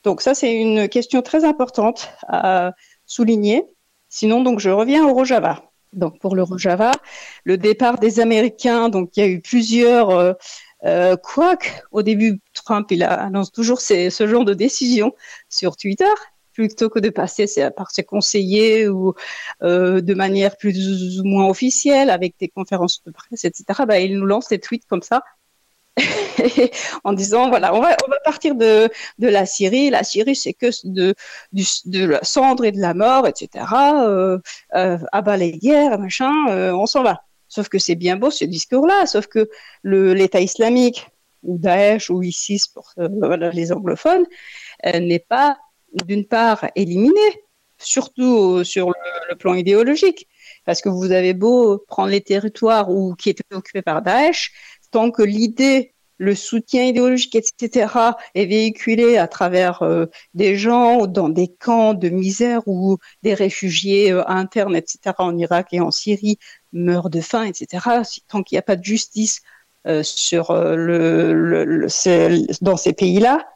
[0.02, 2.72] Donc ça, c'est une question très importante à
[3.07, 3.64] souligner.
[4.15, 5.73] Sinon, donc, je reviens au Rojava.
[5.93, 6.93] Donc, pour le Rojava,
[7.43, 10.35] le départ des Américains, donc, il y a eu plusieurs euh,
[10.85, 15.17] euh, quoique, au début, Trump, il annonce toujours ce genre de décision
[15.49, 16.15] sur Twitter,
[16.53, 17.47] plutôt que de passer
[17.77, 19.15] par ses conseillers ou
[19.65, 23.65] euh, de manière plus ou moins officielle, avec des conférences de presse, etc.
[23.89, 25.25] Bah, il nous lance des tweets comme ça,
[27.05, 28.88] en disant, voilà, on va, on va partir de,
[29.18, 29.90] de la Syrie.
[29.90, 31.14] La Syrie, c'est que de,
[31.53, 33.64] du, de la cendre et de la mort, etc.
[34.03, 34.38] Euh,
[34.74, 36.32] euh, abat les guerres, machin,
[36.74, 37.22] on s'en va.
[37.49, 39.49] Sauf que c'est bien beau ce discours-là, sauf que
[39.84, 41.07] l'État islamique,
[41.45, 44.26] ou Daesh, ou ISIS pour euh, les anglophones,
[44.86, 45.59] euh, n'est pas,
[46.07, 47.20] d'une part, éliminé,
[47.78, 48.95] surtout sur le,
[49.30, 50.26] le, plan idéologique.
[50.64, 54.53] Parce que vous avez beau prendre les territoires où, qui étaient occupés par Daesh,
[54.95, 57.92] tant que l'idée le soutien idéologique, etc.,
[58.36, 64.12] est véhiculé à travers euh, des gens dans des camps de misère où des réfugiés
[64.12, 66.38] euh, internes, etc., en Irak et en Syrie
[66.72, 67.66] meurent de faim, etc.,
[68.28, 69.40] tant qu'il n'y a pas de justice
[69.88, 70.05] euh,
[72.61, 73.49] dans ces pays-là,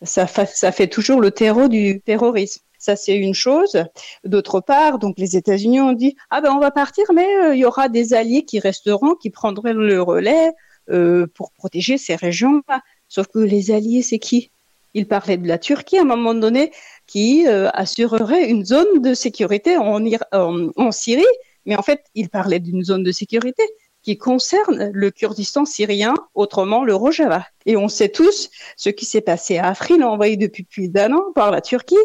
[0.00, 2.62] ça, ça fait toujours le terreau du terrorisme.
[2.78, 3.84] Ça, c'est une chose.
[4.24, 7.64] D'autre part, donc les États-Unis ont dit ah ben on va partir, mais il y
[7.66, 10.52] aura des alliés qui resteront, qui prendront le relais.
[10.88, 12.62] Euh, pour protéger ces régions.
[13.08, 14.52] Sauf que les alliés, c'est qui?
[14.94, 16.70] Il parlait de la Turquie à un moment donné,
[17.08, 21.24] qui euh, assurerait une zone de sécurité en, en, Syrie,
[21.64, 23.64] mais en fait, il parlait d'une zone de sécurité
[24.02, 27.44] qui concerne le Kurdistan syrien, autrement le Rojava.
[27.66, 31.32] Et on sait tous ce qui s'est passé à Afrin, envoyé depuis plus d'un an
[31.34, 31.96] par la Turquie,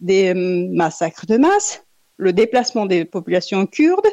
[0.00, 1.84] des euh, massacres de masse,
[2.16, 4.08] le déplacement des populations kurdes,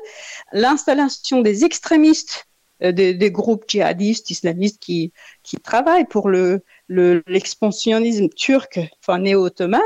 [0.52, 2.49] l'installation des extrémistes
[2.84, 5.12] euh, des, groupes djihadistes islamistes qui,
[5.44, 9.82] qui travaillent pour le, l'expansionnisme turc, enfin néo-ottoman,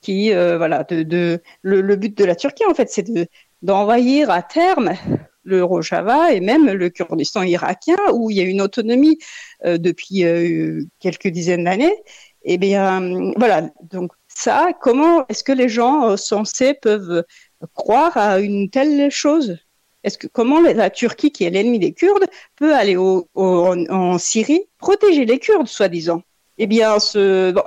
[0.00, 3.26] qui, euh, voilà, de, le, but de la Turquie, en fait, c'est de,
[3.62, 4.94] d'envahir à terme
[5.44, 9.18] le Rojava et même le Kurdistan irakien, où il y a une autonomie
[9.64, 10.24] euh, depuis
[10.98, 11.96] quelques dizaines d'années.
[12.42, 17.24] Eh bien, voilà, donc ça, comment est-ce que les gens censés peuvent
[17.74, 19.56] croire à une telle chose?
[20.04, 22.26] Est-ce que comment la Turquie, qui est l'ennemi des Kurdes,
[22.56, 26.22] peut aller en, Syrie protéger les Kurdes, soi-disant?
[26.56, 26.98] Eh bien,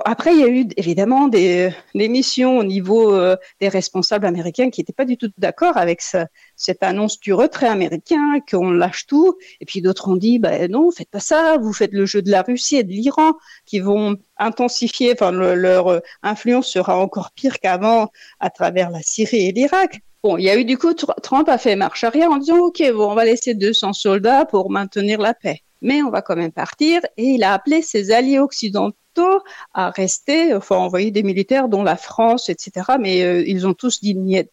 [0.06, 4.80] après, il y a eu évidemment des, missions au niveau euh, des responsables américains qui
[4.80, 9.36] n'étaient pas du tout d'accord avec cette annonce du retrait américain, qu'on lâche tout.
[9.60, 12.30] Et puis d'autres ont dit, ben non, faites pas ça, vous faites le jeu de
[12.30, 13.34] la Russie et de l'Iran,
[13.66, 18.10] qui vont intensifier, enfin, leur euh, influence sera encore pire qu'avant
[18.40, 20.00] à travers la Syrie et l'Irak.
[20.36, 23.10] Il y a eu du coup, Trump a fait marche arrière en disant, OK, bon,
[23.10, 25.62] on va laisser 200 soldats pour maintenir la paix.
[25.80, 27.00] Mais on va quand même partir.
[27.16, 29.40] Et il a appelé ses alliés occidentaux
[29.74, 32.96] à rester, enfin, envoyer des militaires, dont la France, etc.
[33.00, 34.50] Mais euh, ils ont tous dit niet.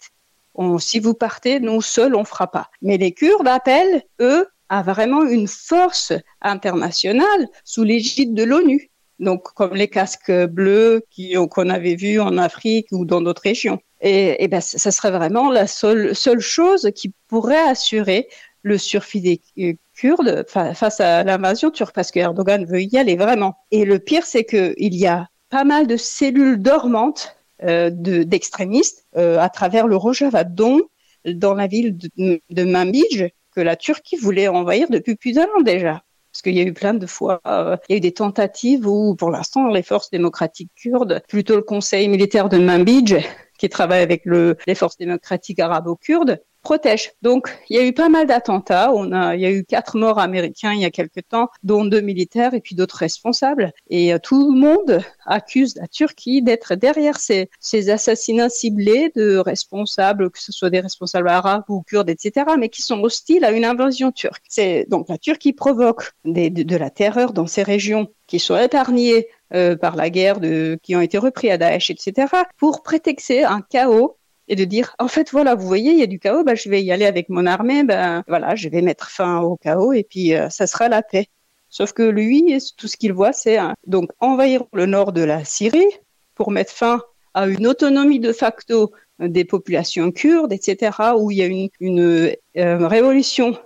[0.80, 2.70] si vous partez, nous seuls, on fera pas.
[2.82, 9.44] Mais les Kurdes appellent, eux, à vraiment une force internationale sous l'égide de l'ONU donc
[9.54, 11.04] comme les casques bleus
[11.50, 13.80] qu'on avait vus en Afrique ou dans d'autres régions.
[14.02, 18.28] Et, et ben, ça serait vraiment la seule, seule chose qui pourrait assurer
[18.62, 23.56] le survie des Kurdes face à l'invasion turque, parce que Erdogan veut y aller vraiment.
[23.72, 29.40] Et le pire, c'est qu'il y a pas mal de cellules dormantes euh, d'extrémistes euh,
[29.40, 30.82] à travers le Rojava, dont
[31.26, 36.04] dans la ville de, de que la Turquie voulait envahir depuis plus d'un an déjà
[36.36, 38.86] parce qu'il y a eu plein de fois, euh, il y a eu des tentatives
[38.86, 43.26] où, pour l'instant, les forces démocratiques kurdes, plutôt le conseil militaire de Manbij,
[43.58, 47.12] qui travaille avec les forces démocratiques arabo-kurdes, protège.
[47.22, 48.92] Donc, il y a eu pas mal d'attentats.
[48.94, 51.86] On a, il y a eu quatre morts américains il y a quelque temps, dont
[51.86, 53.72] deux militaires et puis d'autres responsables.
[53.90, 59.38] Et euh, tout le monde accuse la Turquie d'être derrière ces, ces, assassinats ciblés de
[59.38, 63.52] responsables, que ce soit des responsables arabes ou kurdes, etc., mais qui sont hostiles à
[63.52, 64.44] une invasion turque.
[64.50, 69.76] C'est donc la Turquie provoque de, la terreur dans ces régions qui sont épargnées euh,
[69.76, 70.40] par la guerre,
[70.82, 74.18] qui ont été repris à Daesh, etc., pour prétexter un chaos
[74.48, 76.70] et de dire en fait voilà vous voyez il y a du chaos bah, je
[76.70, 80.04] vais y aller avec mon armée ben voilà je vais mettre fin au chaos et
[80.04, 81.28] puis euh, ça sera la paix.
[81.70, 85.92] Sauf que lui tout ce qu'il voit c'est donc envahir le nord de la Syrie
[86.36, 87.02] pour mettre fin
[87.34, 92.34] à une autonomie de facto des populations kurdes etc où il y a une, une
[92.58, 93.58] euh, révolution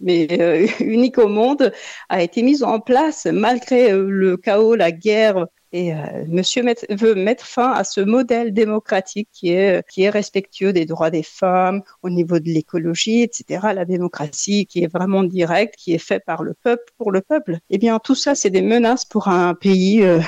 [0.00, 1.72] mais euh, unique au monde
[2.08, 7.44] a été mise en place malgré le chaos la guerre et euh, Monsieur veut mettre
[7.44, 12.10] fin à ce modèle démocratique qui est, qui est respectueux des droits des femmes, au
[12.10, 13.68] niveau de l'écologie, etc.
[13.74, 17.58] La démocratie qui est vraiment directe, qui est faite par le peuple, pour le peuple.
[17.70, 20.20] Eh bien, tout ça, c'est des menaces pour un pays euh,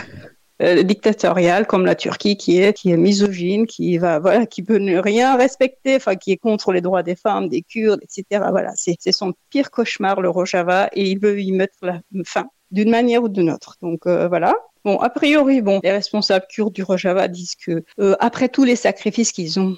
[0.63, 5.37] euh, dictatorial comme la Turquie qui est misogyne, qui va voilà, qui peut ne rien
[5.37, 8.45] respecter, qui est contre les droits des femmes, des Kurdes, etc.
[8.51, 12.91] Voilà, c'est son pire cauchemar le Rojava et il veut y mettre la fin d'une
[12.91, 13.77] manière ou d'une autre.
[13.83, 14.55] Donc voilà.
[14.85, 18.77] Bon, a priori, bon, les responsables kurdes du Rojava disent que euh, après tous les
[18.77, 19.77] sacrifices qu'ils ont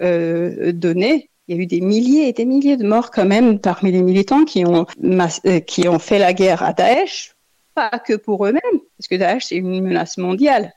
[0.00, 3.58] euh, donnés, il y a eu des milliers et des milliers de morts quand même
[3.58, 7.34] parmi les militants qui ont, euh, qui ont fait la guerre à Daesh,
[7.74, 10.72] pas que pour eux-mêmes, parce que Daesh c'est une menace mondiale,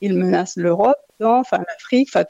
[0.00, 2.24] il menace l'Europe, enfin l'Afrique, enfin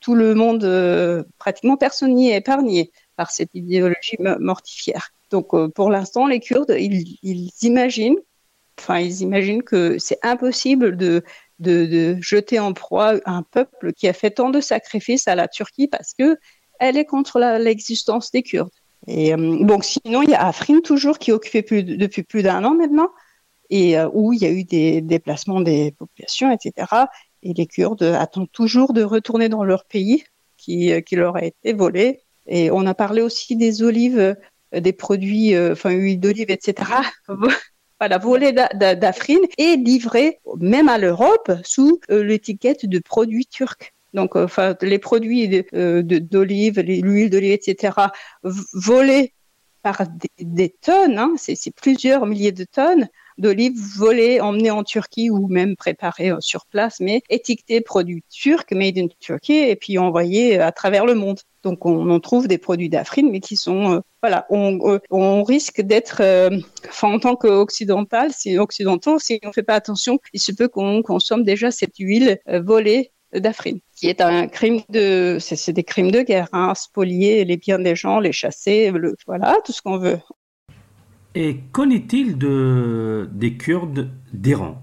[0.00, 5.10] tout le monde, pratiquement personne n'y est épargné par cette idéologie mortifière.
[5.30, 8.16] Donc pour l'instant, les Kurdes, ils imaginent
[8.78, 11.22] enfin, ils imaginent que c'est impossible de,
[11.58, 15.88] de, jeter en proie un peuple qui a fait tant de sacrifices à la Turquie
[15.88, 16.36] parce que
[16.80, 18.70] elle est contre l'existence des Kurdes.
[19.06, 22.74] Et euh, sinon, il y a Afrin toujours qui est occupé depuis plus d'un an
[22.74, 23.10] maintenant.
[23.70, 26.86] et où il y a eu des déplacements des populations, etc.
[27.42, 30.24] Et les Kurdes attendent toujours de retourner dans leur pays
[30.56, 32.20] qui, qui leur a été volé.
[32.46, 34.36] Et on a parlé aussi des olives,
[34.72, 36.92] des produits, enfin huile d'olive, etc.
[38.00, 43.92] voilà, volés d'Afrine et livrés même à l'Europe sous l'étiquette de produits turcs.
[44.14, 47.92] Donc, enfin, les produits d'olive, l'huile d'olive, etc.,
[48.72, 49.32] volés
[49.82, 50.02] par
[50.38, 53.08] des, tonnes, hein, c'est plusieurs milliers de tonnes
[53.38, 58.66] d'olives volées, emmenées en Turquie ou même préparées euh, sur place, mais étiquetées produits turcs,
[58.72, 61.40] made in Turkey, et puis envoyés à travers le monde.
[61.62, 66.20] Donc on, trouve des produits d'Afrine, mais qui sont, euh, voilà, on, on risque d'être,
[66.20, 66.50] euh,
[66.88, 70.68] enfin, en tant qu'occidental, si occidentaux, si on ne fait pas attention, il se peut
[70.68, 76.10] qu'on consomme déjà cette huile volée d'Afrine, qui est un crime de, c'est des crimes
[76.10, 79.98] de guerre, hein, spolier les biens des gens, les chasser, le, voilà, tout ce qu'on
[79.98, 80.18] veut.
[81.34, 84.82] Et qu'en est-il de, des Kurdes d'Iran?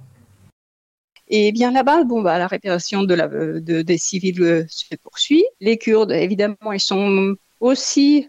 [1.28, 3.16] Et bien là-bas, bon, bah, la répression de
[3.60, 5.44] de, des civils euh, se poursuit.
[5.60, 8.28] Les Kurdes, évidemment, ils sont aussi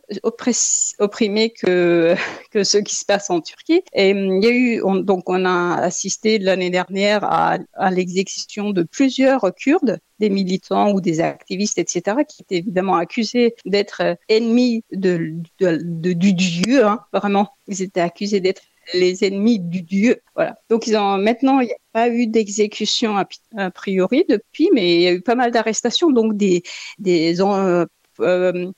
[0.98, 2.14] opprimés que,
[2.50, 3.82] que ce qui se passe en Turquie.
[3.92, 7.58] Et hum, il y a eu, donc on a assisté l'année dernière à,
[7.90, 14.16] l'exécution de plusieurs Kurdes, des militants ou des activistes, etc., qui étaient évidemment accusés d'être
[14.28, 17.50] ennemis du Dieu, hein, vraiment.
[17.68, 18.62] Ils étaient accusés d'être
[18.94, 20.22] les ennemis du Dieu.
[20.34, 20.56] Voilà.
[20.70, 25.00] Donc ils ont maintenant il n'y a pas eu d'exécution a, priori depuis, mais il
[25.02, 26.62] y a eu pas mal d'arrestations, donc des
[27.06, 27.86] euh,
[28.20, 28.72] euh,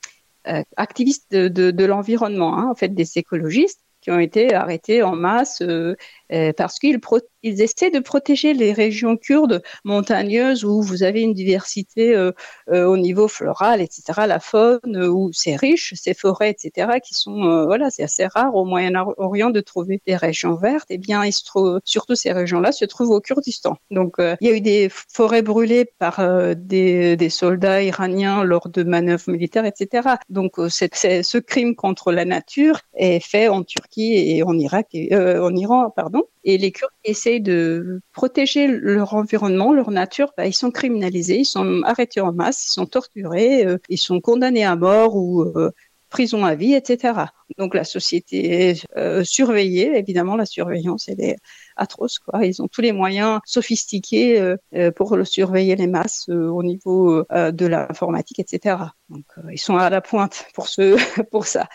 [0.77, 5.61] activistes de, de, l'environnement, hein, en fait des écologistes qui ont été arrêtés en masse
[5.63, 5.97] euh,
[6.33, 7.01] euh, parce qu'ils
[7.43, 12.33] ils essaient de protéger les régions kurdes montagneuses où vous avez une diversité euh,
[12.69, 17.91] au niveau floral, etc., la faune, où c'est riche, ces forêts, etc., qui sont, voilà,
[17.91, 20.87] c'est assez rare au Moyen-Orient de trouver des régions vertes.
[20.91, 23.77] Eh bien, il se trouve, surtout ces régions-là se trouvent au Kurdistan.
[23.91, 26.21] Donc, il y a eu des forêts brûlées par
[26.57, 30.09] des, des, soldats iraniens lors de manœuvres militaires, etc.
[30.29, 35.15] Donc, c'est, ce crime contre la nature est fait en Turquie et en Irak et
[35.17, 40.33] en Iran, pardon et les Kurdes essayent de protéger leur environnement, leur nature.
[40.39, 44.21] Bah, ils sont criminalisés, ils sont arrêtés en masse, ils sont torturés, euh, ils sont
[44.23, 45.71] condamnés à mort ou euh,
[46.09, 47.27] prison à vie, etc.
[47.59, 51.37] Donc la société est euh, surveillée, évidemment la surveillance elle est
[51.79, 52.45] atroce quoi.
[52.45, 54.55] Ils ont tous les moyens sophistiqués
[54.97, 58.77] pour le surveiller les masses au niveau de l'informatique, etc.
[59.11, 60.97] Donc, euh, ils sont à la pointe pour ce,
[61.31, 61.67] pour ça.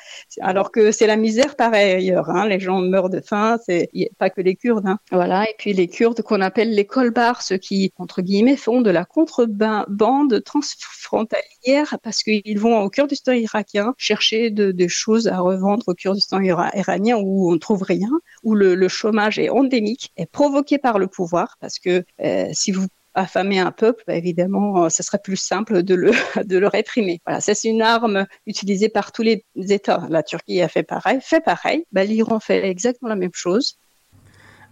[0.41, 2.29] Alors que c'est la misère pareil ailleurs.
[2.29, 2.47] Hein.
[2.47, 3.57] Les gens meurent de faim.
[3.65, 3.89] C'est
[4.19, 4.85] pas que les Kurdes.
[4.85, 4.99] Hein.
[5.11, 5.49] Voilà.
[5.49, 9.05] Et puis les Kurdes qu'on appelle les kolbars, ceux qui entre guillemets font de la
[9.05, 16.39] contrebande transfrontalière parce qu'ils vont au Kurdistan irakien chercher des choses à revendre au Kurdistan
[16.41, 18.09] iranien où on ne trouve rien,
[18.43, 22.87] où le, chômage est endémique, est provoqué par le pouvoir parce que euh, si vous
[23.15, 26.11] affamer un peuple, bah, évidemment, ce serait plus simple de le,
[26.45, 27.21] de le réprimer.
[27.25, 30.07] Voilà, c'est une arme utilisée par tous les États.
[30.09, 31.85] La Turquie a fait pareil, fait pareil.
[31.91, 33.77] Bah, L'Iran fait exactement la même chose.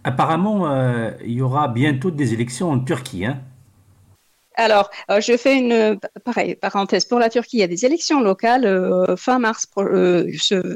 [0.04, 3.24] Apparemment, euh, il y aura bientôt des élections en Turquie.
[3.24, 3.40] Hein
[4.54, 7.58] alors, euh, je fais une pareil, parenthèse pour la Turquie.
[7.58, 10.26] Il y a des élections locales euh, fin mars, euh,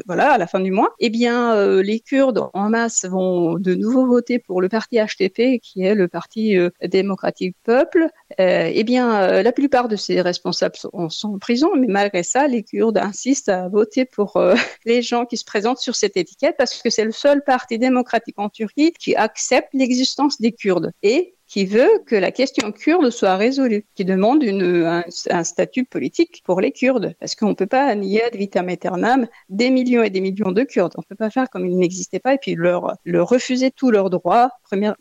[0.07, 0.95] voilà, à la fin du mois.
[0.99, 5.83] Eh bien, les Kurdes en masse vont de nouveau voter pour le parti HTP, qui
[5.83, 8.09] est le Parti démocratique peuple.
[8.39, 12.63] eh bien, la plupart de ces responsables sont, sont, en prison, mais malgré ça, les
[12.63, 14.41] Kurdes insistent à voter pour
[14.85, 18.39] les gens qui se présentent sur cette étiquette parce que c'est le seul parti démocratique
[18.39, 20.93] en Turquie qui accepte l'existence des Kurdes.
[21.03, 25.03] Et qui veut que la question kurde soit résolue, qui demande un,
[25.43, 29.71] statut politique pour les Kurdes, parce qu'on ne peut pas nier ad vitam aeternam des
[29.71, 30.93] millions et des millions de Kurdes.
[30.99, 33.91] On ne peut pas faire comme ils n'existaient pas et puis leur, leur refuser tous
[33.91, 34.51] leurs droits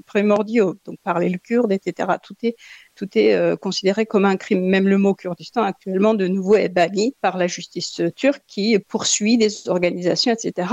[0.05, 2.13] primordiaux, donc parler le kurde, etc.
[2.23, 2.55] Tout est
[2.95, 4.63] tout est euh, considéré comme un crime.
[4.63, 9.37] Même le mot Kurdistan actuellement de nouveau est banni par la justice turque qui poursuit
[9.37, 10.69] des organisations, etc.,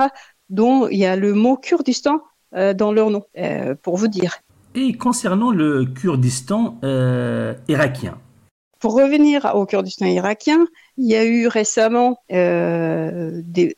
[0.49, 2.20] dont il y a le mot Kurdistan
[2.55, 4.39] euh, dans leur nom, euh, pour vous dire.
[4.74, 8.18] Et concernant le Kurdistan euh, irakien
[8.78, 10.66] Pour revenir au Kurdistan irakien,
[10.96, 13.76] il y a eu récemment euh, des,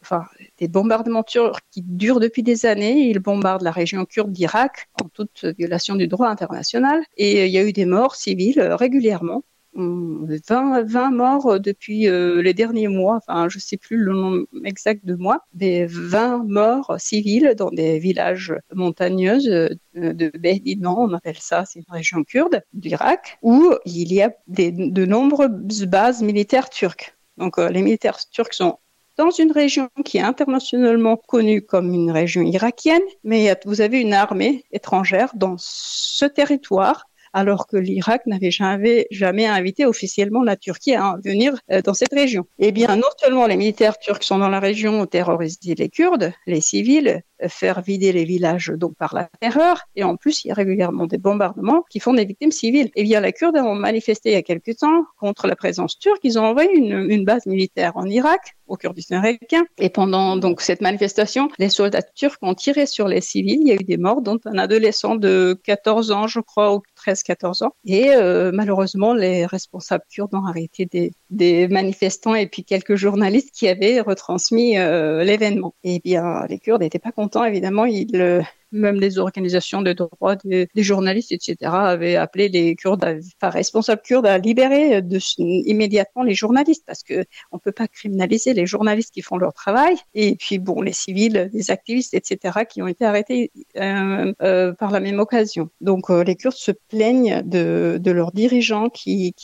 [0.59, 3.09] des, bombardements turcs qui durent depuis des années.
[3.09, 7.03] Ils bombardent la région kurde d'Irak en toute violation du droit international.
[7.17, 9.43] Et il y a eu des morts civiles régulièrement.
[9.75, 14.47] 20, 20 morts depuis euh, les derniers mois, enfin je ne sais plus le nom
[14.65, 21.13] exact de mois, des 20 morts civils dans des villages montagneux euh, de Behdinan, on
[21.13, 26.71] appelle ça, c'est une région kurde d'Irak, où il y a de nombreuses bases militaires
[26.71, 27.15] turques.
[27.37, 28.79] Donc euh, les militaires turcs sont
[29.17, 34.13] dans une région qui est internationalement connue comme une région irakienne, mais vous avez une
[34.13, 40.95] armée étrangère dans ce territoire alors que l'Irak n'avait jamais, jamais invité officiellement la Turquie
[40.95, 42.47] à venir euh, dans cette région.
[42.59, 46.61] Eh bien, non seulement les militaires turcs sont dans la région terrorisent les Kurdes, les
[46.61, 50.51] civils, euh, faire vider les villages donc par la terreur, et en plus, il y
[50.53, 52.91] a régulièrement des bombardements qui font des victimes civiles.
[52.95, 56.21] Eh bien, les Kurdes ont manifesté il y a quelque temps contre la présence turque.
[56.23, 59.65] Ils ont envoyé une, une base militaire en Irak au Kurdistan irakien.
[59.79, 63.61] Et pendant donc cette manifestation, les soldats turcs ont tiré sur les civils.
[63.61, 66.83] Il y a eu des morts, dont un adolescent de 14 ans, je crois, ou
[67.05, 67.75] 13-14 ans.
[67.85, 70.89] Et euh, malheureusement, les responsables kurdes ont arrêté
[71.31, 75.75] des, manifestants et puis quelques journalistes qui avaient retransmis euh, l'événement.
[75.85, 77.85] Et bien, les Kurdes n'étaient pas contents, évidemment.
[77.85, 78.43] Ils, euh,
[78.75, 84.27] même les organisations de droits des, journalistes, etc., avaient appelé les Kurdes, enfin responsables kurdes,
[84.27, 85.03] à libérer
[85.39, 89.97] immédiatement les journalistes parce que on peut pas criminaliser les journalistes qui font leur travail
[90.15, 94.91] et puis bon les civils, les activistes, etc., qui ont été arrêtés euh, euh, par
[94.91, 95.71] la même occasion.
[95.81, 99.35] Donc euh, les Kurdes se plaignent de, leurs dirigeants qui,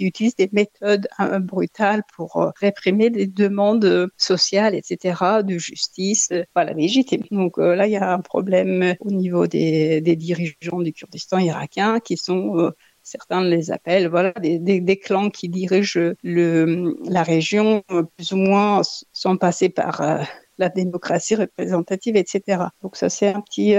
[0.00, 1.08] utilisent des méthodes
[1.40, 7.22] brutales pour réprimer des demandes sociales, etc., de justice, voilà légitime.
[7.30, 12.16] Donc là il y a un problème au niveau des, dirigeants du Kurdistan irakien qui
[12.16, 12.70] sont euh,
[13.02, 18.82] certains les appellent voilà des, clans qui dirigent le, la région euh, plus ou moins
[19.12, 20.22] sans passer par euh,
[20.58, 23.74] la démocratie représentative etc donc ça c'est un petit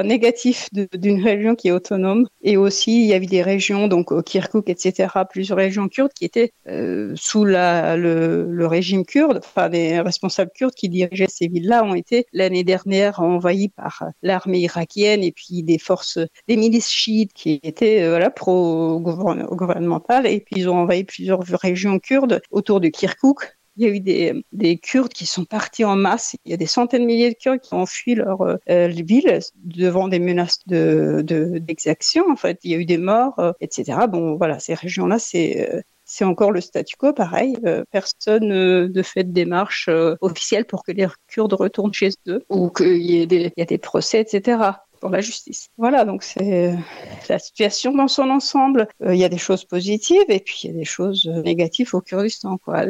[0.00, 2.26] négatif d'une région qui est autonome.
[2.42, 6.52] Et aussi, il y avait des régions, donc Kirkuk, etc., plusieurs régions kurdes qui étaient
[6.68, 9.40] euh, sous le, régime kurde.
[9.44, 14.60] Enfin, des responsables kurdes qui dirigeaient ces villes-là ont été l'année dernière envahis par l'armée
[14.60, 16.18] irakienne et puis des forces,
[16.48, 20.26] des milices chiites qui étaient euh, voilà, pro-gouvernementales.
[20.26, 24.00] Et puis, ils ont envahi plusieurs régions kurdes autour de Kirkuk il y a eu
[24.00, 26.36] des, des, Kurdes qui sont partis en masse.
[26.44, 29.38] Il y a des centaines de milliers de Kurdes qui ont fui leur euh, ville
[29.56, 31.22] devant des menaces de,
[31.58, 32.24] d'exaction.
[32.30, 34.00] en fait, il y a eu des morts, euh, etc.
[34.08, 35.80] Bon, voilà, ces régions-là, c'est euh,
[36.26, 37.56] encore le statu quo, pareil.
[37.90, 39.88] personne ne fait de démarche
[40.20, 44.72] officielle pour que les Kurdes retournent chez eux ou qu'il y ait des procès, etc
[45.02, 45.68] pour la justice.
[45.78, 46.76] Voilà, donc c'est
[47.28, 48.86] la situation dans son ensemble.
[49.02, 51.42] Euh, il y a des choses positives et puis il y a des choses euh,
[51.42, 52.56] négatives au Kurdistan.
[52.56, 52.84] Quoi.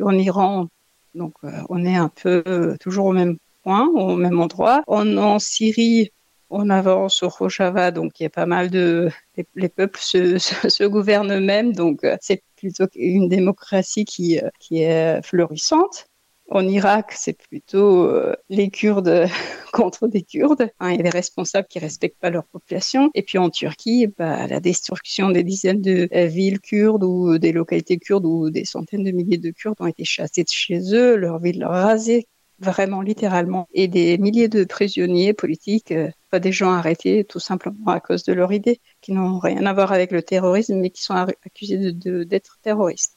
[0.00, 0.68] En Iran,
[1.16, 4.84] donc euh, on est un peu toujours au même point, au même endroit.
[4.86, 6.12] en Syrie,
[6.50, 9.10] on avance au Rojava, donc il y a pas mal de
[9.56, 16.06] les, peuples se, se, gouvernent eux-mêmes, donc c'est plutôt une démocratie qui, qui est florissante.
[16.48, 19.26] En Irak, c'est plutôt euh, les Kurdes
[19.72, 20.70] contre des Kurdes.
[20.78, 23.10] Hein, a des responsables qui respectent pas leur population.
[23.14, 27.52] Et puis en Turquie, bah, la destruction des dizaines de euh, villes kurdes ou des
[27.52, 31.16] localités kurdes où des centaines de milliers de Kurdes ont été chassés de chez eux,
[31.16, 32.28] leurs villes rasées
[32.58, 37.86] vraiment littéralement, et des milliers de prisonniers politiques, euh, pas des gens arrêtés tout simplement
[37.88, 41.02] à cause de leur idée, qui n'ont rien à voir avec le terrorisme, mais qui
[41.02, 43.15] sont accusés d'être terroristes.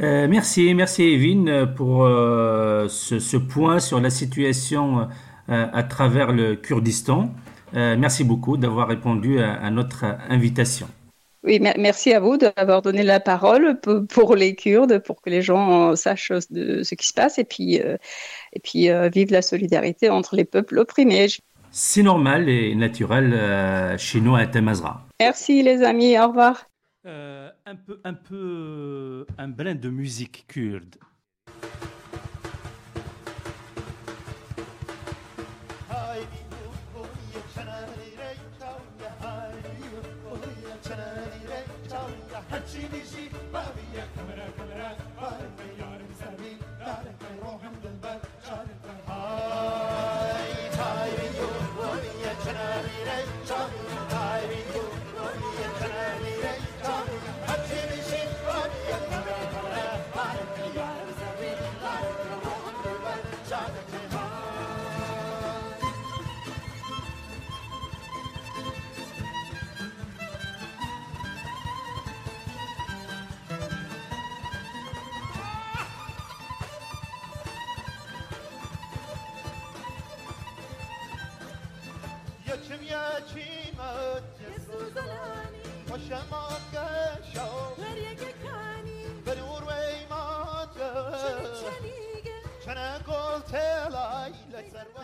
[0.00, 5.08] Euh, merci, merci Evin pour euh, ce, point sur la situation
[5.50, 7.30] euh, à travers le Kurdistan.
[7.74, 10.88] merci beaucoup d'avoir répondu à, notre invitation.
[11.42, 15.96] Oui, merci à vous d'avoir donné la parole pour les Kurdes, pour que les gens
[15.96, 20.44] sachent de ce qui se passe et puis, et puis vivent la solidarité entre les
[20.44, 21.28] peuples opprimés.
[21.70, 25.06] C'est normal et naturel chez nous à Tamazra.
[25.20, 26.69] Merci les amis, au revoir.
[27.06, 30.96] Euh, un peu, un peu, un brin de musique kurde.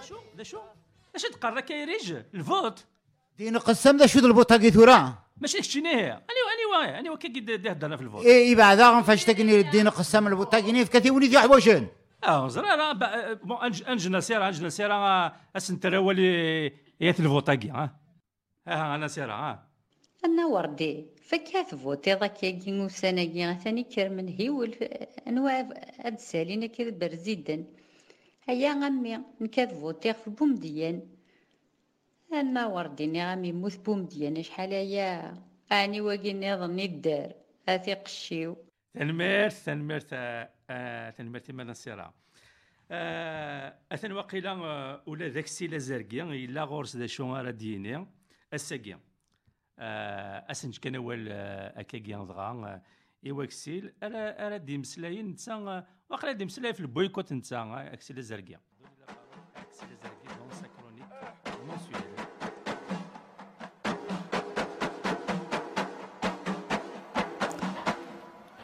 [0.08, 0.58] شو؟ ده شو؟
[1.14, 2.84] إيش تقرا كيريج الفوت.
[3.38, 7.78] دين قسم ده شو البوت هاكي ثورا ماشي شنو هي؟ اني أني أني وكي قد
[7.78, 8.26] ده في الفوت.
[8.26, 11.86] إي بعد فاش تقني الدين قسم البوت هاكي في كثير وني في حوشن
[12.24, 12.92] آه زرا
[13.34, 13.56] بون
[13.88, 17.96] انجنا سيرا انجنا سيرا اسنترا ولي يات الفوطاكي ها
[18.66, 19.68] ها أنا سيرا ها
[20.24, 24.74] أنا وردي فكات فوتي ضاك ياكي وسناكي ثاني كرمن هيول
[25.28, 25.68] أنواع
[26.00, 27.64] هاد سالينا كذا برزيدا
[28.45, 31.01] هيا غمي نكاد فوتي في بومديان
[32.33, 35.33] أنا ورديني غامي موت بومديان شحال هيا
[35.71, 37.33] أني واقي نظني الدار
[37.69, 38.57] هاتي قشيو
[38.93, 42.13] تنميرت تنميرت آه، آه، تنميرت مانا سيرا
[42.91, 48.07] آه، اثن وقيلا آه، ولا ذاك السي لازركي الا غورس دا شو راه ديني
[48.53, 48.97] الساكي
[49.79, 52.81] آه، اسنج كان اول آه، اكاكي دغا آه،
[53.25, 53.93] ايوا كسيل
[56.11, 58.57] ارا ارا دي مسلاين نتا آه، واقيلا دي مسلاي في البويكوت نتا آه، اكسي لازركي
[59.55, 61.05] اكسي لازركي دون سا كرونيك
[61.67, 62.11] منسويل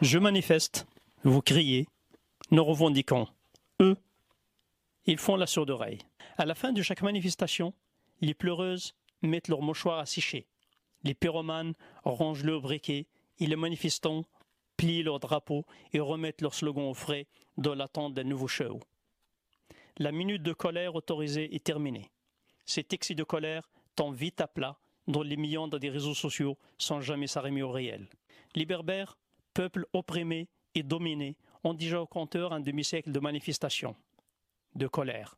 [0.02, 0.86] Je manifeste,
[1.24, 1.88] vous criez,
[2.52, 3.28] nous revendiquons.
[3.82, 3.98] Eux,
[5.06, 6.04] ils font la sourde oreille.
[6.38, 7.74] À la fin de chaque manifestation,
[8.22, 8.94] les pleureuses
[9.24, 10.48] mettent leur mouchoir à sécher.
[11.04, 11.74] Les pyromanes
[12.04, 13.08] rangent leurs briquets
[13.40, 14.24] et les manifestants
[14.83, 17.27] plient leurs drapeaux et remettent leurs slogans au frais
[17.57, 18.81] dans l'attente d'un nouveau show.
[19.99, 22.11] La minute de colère autorisée est terminée.
[22.65, 24.77] Cet excès de colère tombe vite à plat
[25.07, 28.09] dans les millions des réseaux sociaux sans jamais s'arrimer au réel.
[28.57, 29.17] Les berbères
[29.55, 33.95] peuple opprimé et dominé, ont déjà au compteur un demi-siècle de manifestations,
[34.75, 35.37] de colère.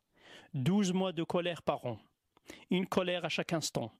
[0.53, 1.99] 12 mois de colère par an.
[2.71, 3.91] Une colère à chaque instant.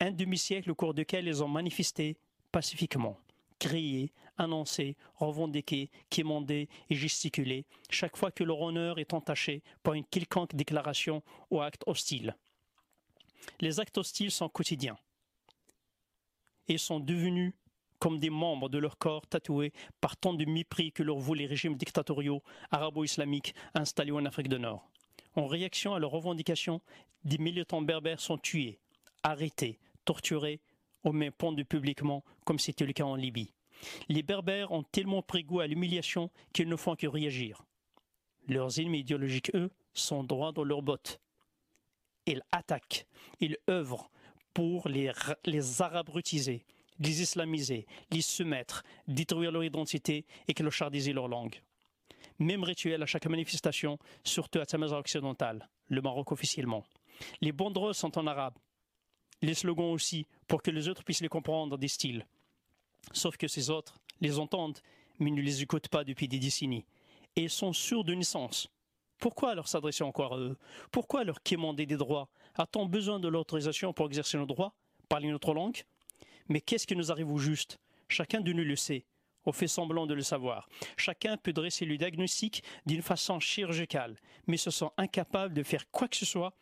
[0.00, 2.16] Un demi-siècle au cours duquel ils ont manifesté
[2.52, 3.18] pacifiquement,
[3.64, 10.04] crié, annoncé, revendiqué, quémandé et gesticulé, chaque fois que leur honneur est entaché par une
[10.04, 12.36] quelconque déclaration ou acte hostile.
[13.60, 14.98] Les actes hostiles sont quotidiens
[16.68, 17.54] et sont devenus
[17.98, 21.46] comme des membres de leur corps tatoués par tant de mépris que leur vouent les
[21.46, 24.90] régimes dictatoriaux arabo-islamiques installés en Afrique du Nord.
[25.36, 26.82] En réaction à leurs revendications,
[27.24, 28.78] des militants berbères sont tués,
[29.22, 30.60] arrêtés, torturés,
[31.04, 33.52] ou même pendus publiquement, comme c'était le cas en Libye.
[34.08, 37.64] Les berbères ont tellement pris goût à l'humiliation qu'ils ne font que réagir.
[38.48, 41.20] Leurs ennemis idéologiques, eux, sont droits dans leurs bottes.
[42.26, 43.06] Ils attaquent,
[43.40, 44.10] ils œuvrent
[44.54, 45.12] pour les,
[45.44, 46.64] les arabrutiser,
[46.98, 51.60] les islamiser, les soumettre, détruire leur identité et clochardiser leur langue.
[52.38, 56.84] Même rituel à chaque manifestation, surtout à Tamaza occidentale, le Maroc officiellement.
[57.40, 58.54] Les banderoles sont en arabe.
[59.44, 62.26] Les slogans aussi, pour que les autres puissent les comprendre des styles.
[63.12, 64.78] Sauf que ces autres les entendent,
[65.18, 66.86] mais ne les écoutent pas depuis des décennies.
[67.36, 68.68] Et sont sûrs de naissance.
[69.18, 70.56] Pourquoi alors s'adresser encore à eux?
[70.90, 72.30] Pourquoi leur quémander des droits?
[72.54, 74.72] A-t-on besoin de l'autorisation pour exercer nos droits?
[75.10, 75.82] Parler notre langue?
[76.48, 77.78] Mais qu'est-ce qui nous arrive au juste?
[78.08, 79.04] Chacun de nous le sait.
[79.44, 80.70] On fait semblant de le savoir.
[80.96, 84.16] Chacun peut dresser le diagnostic d'une façon chirurgicale,
[84.46, 86.54] mais se sent incapable de faire quoi que ce soit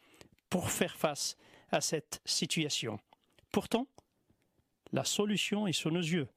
[0.51, 1.37] pour faire face
[1.73, 2.99] à cette situation.
[3.51, 3.87] Pourtant,
[4.93, 6.29] la solution est sous nos yeux.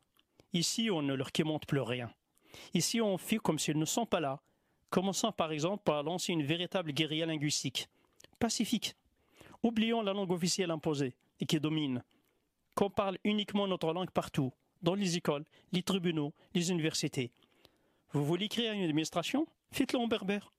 [0.53, 2.11] Ici, on ne leur quémente plus rien.
[2.73, 4.41] Ici, on fait comme s'ils ne sont pas là,
[4.89, 7.89] commençant par exemple par lancer une véritable guérilla linguistique,
[8.39, 8.95] pacifique.
[9.63, 12.03] Oublions la langue officielle imposée et qui domine
[12.75, 17.31] qu'on parle uniquement notre langue partout, dans les écoles, les tribunaux, les universités.
[18.11, 19.47] Vous voulez créer une administration?
[19.71, 20.53] Faites-le en berbère.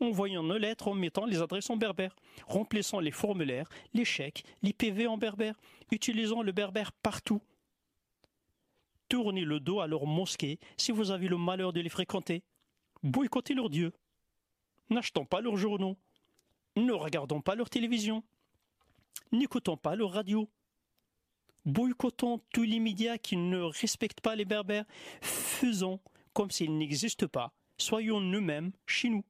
[0.00, 2.16] Envoyons nos lettres en mettant les adresses en berbère.
[2.46, 5.60] Remplissons les formulaires, les chèques, les PV en berbère.
[5.90, 7.42] Utilisons le berbère partout.
[9.08, 12.42] Tournez le dos à leurs mosquées si vous avez le malheur de les fréquenter.
[13.02, 13.92] Boycottez leurs dieux.
[14.88, 15.96] N'achetons pas leurs journaux.
[16.76, 18.22] Ne regardons pas leur télévision.
[19.32, 20.48] N'écoutons pas leur radio
[21.64, 24.84] boycottons tous les médias qui ne respectent pas les berbères,
[25.20, 26.00] faisons
[26.32, 29.24] comme s'ils n'existent pas, soyons nous-mêmes chez nous.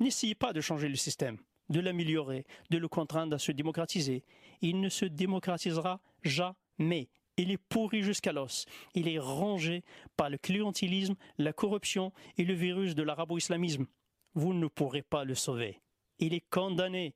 [0.00, 1.38] N'essayez pas de changer le système,
[1.70, 4.24] de l'améliorer, de le contraindre à se démocratiser.
[4.60, 7.08] Il ne se démocratisera jamais.
[7.36, 8.66] Il est pourri jusqu'à l'os.
[8.94, 9.84] Il est rangé
[10.16, 13.86] par le clientélisme, la corruption et le virus de l'arabo-islamisme.
[14.34, 15.80] Vous ne pourrez pas le sauver.
[16.18, 17.14] Il est condamné.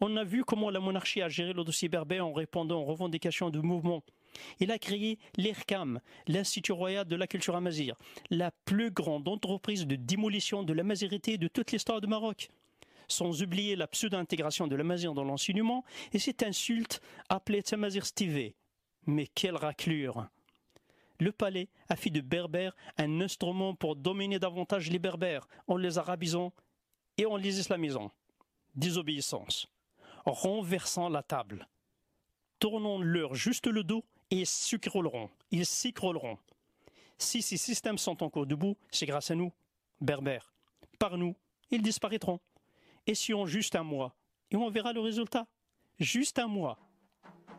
[0.00, 3.50] On a vu comment la monarchie a géré le dossier berbère en répondant aux revendications
[3.50, 4.02] du mouvement.
[4.60, 7.92] Il a créé l'IRCAM, l'Institut royal de la culture amazigh,
[8.30, 12.48] la plus grande entreprise de démolition de l'amazirité de toute l'histoire du Maroc.
[13.08, 18.54] Sans oublier la pseudo-intégration de l'amazir dans l'enseignement et cette insulte appelée Tamazir Stivé.
[19.06, 20.28] Mais quelle raclure
[21.18, 25.98] Le palais a fait de berbères un instrument pour dominer davantage les berbères en les
[25.98, 26.52] arabisant
[27.18, 28.12] et en les islamisant
[28.74, 29.68] désobéissance,
[30.24, 31.68] renversant la table.
[32.58, 35.28] Tournons-leur juste le dos ils s'écrouleront.
[35.50, 36.38] Ils s'écrouleront.
[37.18, 39.52] Si ces systèmes sont encore debout, c'est grâce à nous,
[40.00, 40.52] berbères,
[40.98, 41.36] par nous
[41.70, 42.40] ils disparaîtront.
[43.06, 44.14] Essayons juste un mois
[44.50, 45.46] et on verra le résultat.
[45.98, 46.78] Juste un mois.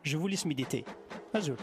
[0.03, 0.85] Je vous laisse méditer.
[1.33, 1.57] Azul.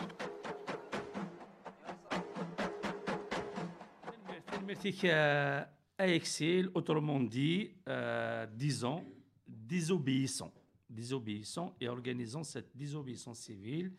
[4.67, 9.05] Merci à Exil, autrement dit, euh, disons,
[9.47, 10.53] désobéissant.
[10.89, 13.93] Désobéissant et organisant cette désobéissance civile,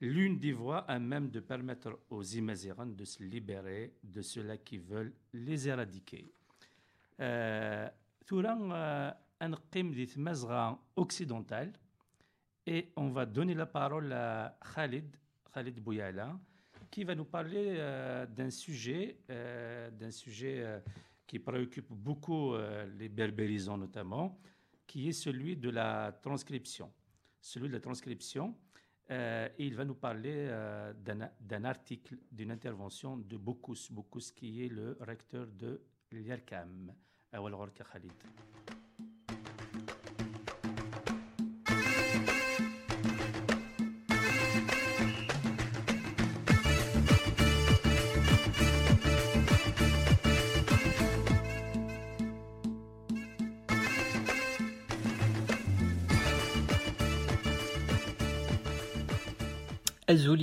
[0.00, 4.78] l'une des voies à même de permettre aux Imazirans de se libérer de ceux-là qui
[4.78, 6.32] veulent les éradiquer.
[7.20, 7.88] Euh,
[8.26, 11.72] Touran euh, Anqim dit Mazra occidental
[12.66, 15.16] et on va donner la parole à Khalid,
[15.54, 16.38] Khalid Bouyala,
[16.90, 20.82] qui va nous parler euh, d'un sujet, d'un sujet
[21.26, 22.54] qui préoccupe beaucoup
[22.98, 24.38] les berbérisants notamment,
[24.86, 26.92] qui est celui de la transcription.
[27.40, 28.54] Celui de la transcription,
[29.10, 30.92] euh, il va nous parler euh,
[31.40, 35.80] d'un article, d'une intervention de Bokous, Bokous qui est le recteur de
[36.10, 36.92] l'IRCAM.
[60.08, 60.40] Azul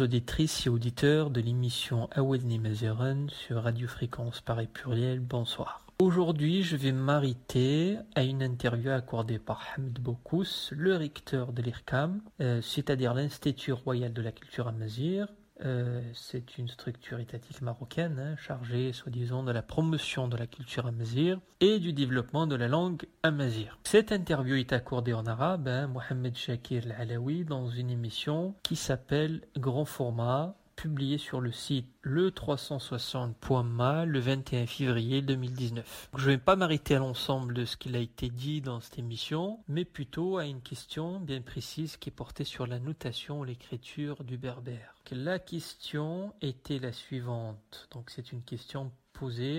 [0.00, 5.86] auditrices et auditeurs de l'émission Awal n sur Radio Fréquence Paris Pluriel, bonsoir.
[6.00, 12.20] Aujourd'hui, je vais m'arrêter à une interview accordée par Hamid Boukous, le recteur de l'IRCAM,
[12.40, 15.28] euh, c'est-à-dire l'Institut Royal de la Culture Amazir,
[15.64, 20.86] euh, c'est une structure étatique marocaine hein, chargée, soi-disant, de la promotion de la culture
[20.86, 23.78] amazir et du développement de la langue amazir.
[23.84, 29.42] Cette interview est accordée en arabe, hein, Mohamed Shakir Al-Alawi, dans une émission qui s'appelle
[29.56, 36.10] Grand Format, publiée sur le site le360.ma le 21 février 2019.
[36.16, 38.98] Je ne vais pas m'arrêter à l'ensemble de ce qu'il a été dit dans cette
[38.98, 44.22] émission, mais plutôt à une question bien précise qui portée sur la notation ou l'écriture
[44.22, 44.94] du berbère.
[45.10, 47.88] La question était la suivante.
[47.92, 48.92] Donc c'est une question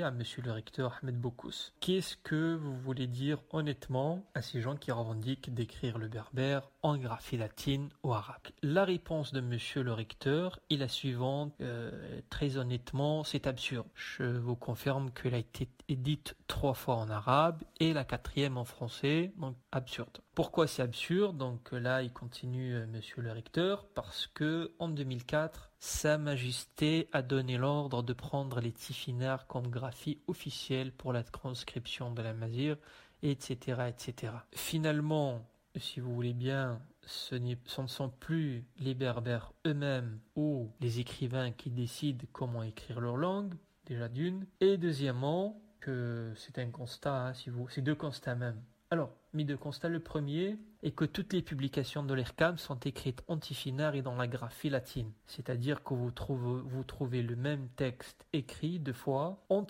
[0.03, 1.71] à monsieur le recteur Ahmed Bokous.
[1.79, 6.95] Qu'est-ce que vous voulez dire honnêtement à ces gens qui revendiquent d'écrire le berbère en
[6.95, 8.41] graphie latine ou arabe?
[8.61, 11.53] La réponse de monsieur le recteur est la suivante.
[11.61, 13.87] Euh, très honnêtement, c'est absurde.
[13.95, 18.65] Je vous confirme qu'elle a été dite trois fois en arabe et la quatrième en
[18.65, 20.19] français, donc absurde.
[20.35, 21.35] Pourquoi c'est absurde?
[21.35, 27.21] Donc là, il continue, euh, monsieur le recteur, parce que en 2004, Sa Majesté a
[27.21, 32.77] donné l'ordre de prendre les tifinards comme graphie officielle pour la transcription de la mazir,
[33.21, 34.33] etc., etc.
[34.53, 41.51] Finalement, si vous voulez bien, ce, ne sont plus les berbères eux-mêmes ou les écrivains
[41.51, 43.53] qui décident comment écrire leur langue,
[43.85, 47.33] déjà d'une, et deuxièmement, que c'est un constat, hein,
[47.69, 48.61] c'est deux constats même.
[48.89, 53.21] Alors, mis deux constats, le premier est que toutes les publications de l'ERCAM sont écrites
[53.27, 55.11] en et dans la graphie latine.
[55.25, 59.65] C'est-à-dire que vous trouvez, le même texte écrit deux fois en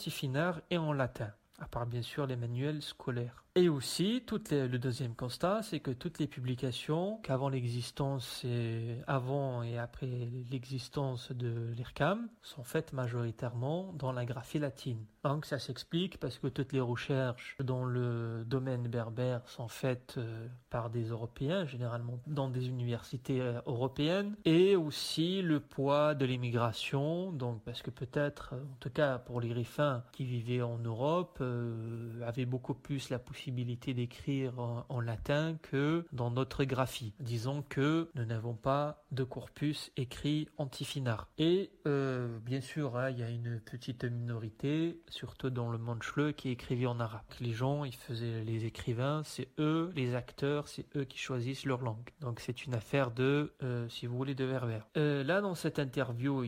[0.70, 3.44] et en latin, à part bien sûr les manuels scolaires.
[3.58, 9.80] Et aussi, le deuxième constat, c'est que toutes les publications qu'avant l'existence et avant et
[9.80, 10.06] après
[10.52, 15.04] l'existence de l'IRCAM sont faites majoritairement dans la graphie latine.
[15.24, 20.48] Donc ça s'explique parce que toutes les recherches dans le domaine berbère sont faites euh,
[20.70, 27.32] par des Européens, généralement dans des universités euh, européennes, et aussi le poids de l'immigration,
[27.32, 32.22] donc parce que peut-être, en tout cas pour les griffins qui vivaient en Europe, euh,
[32.22, 37.14] avaient beaucoup plus la possibilité d'écrire en, latin que dans notre graphie.
[37.20, 41.22] Disons que nous n'avons pas de corpus écrit en tifinagh.
[41.38, 46.00] Et euh, bien sûr, hein, il y a une petite minorité, surtout dans le monde
[46.00, 47.22] chleu, qui écrivait en arabe.
[47.40, 51.82] Les gens, ils faisaient les écrivains, c'est eux, les acteurs, c'est eux qui choisissent leur
[51.82, 52.10] langue.
[52.22, 54.88] Donc c'est une affaire de, euh, si vous voulez, de berbère.
[54.98, 56.44] Euh, là, dans cette interview,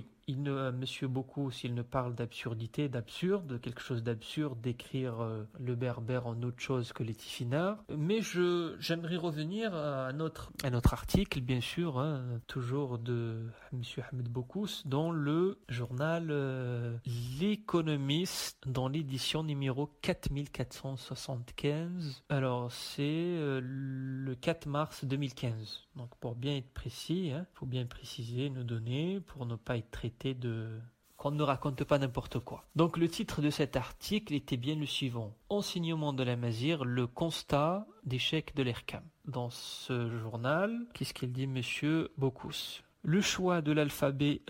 [0.48, 5.76] euh, Monsieur beaucoup, s'il ne parle d'absurdité, d'absurde, de quelque chose d'absurde, d'écrire euh, le
[5.76, 7.84] berbère en autre chose que les tifinards.
[7.96, 14.04] Mais je, j'aimerais revenir à notre, à notre article, bien sûr, hein, toujours de Monsieur
[14.12, 16.98] Ahmed Bokous, dans le journal euh,
[17.40, 22.24] L'Économiste, dans l'édition numéro 4475.
[22.30, 25.89] Alors, c'est euh, le 4 mars 2015.
[26.00, 29.92] Donc, pour bien être précis, il faut bien préciser nos données pour ne pas être
[29.92, 30.80] traité de
[31.18, 32.64] qu'on ne raconte pas n'importe quoi.
[32.78, 35.36] Donc le titre de cet article était bien le suivant.
[35.50, 39.04] Enseignement de la Mazir, le constat d'échec de l'ERCAM.
[39.26, 42.82] Dans ce journal, qu'est-ce qu'il dit monsieur Bocuse?
[43.02, 44.42] Le choix de l'alphabet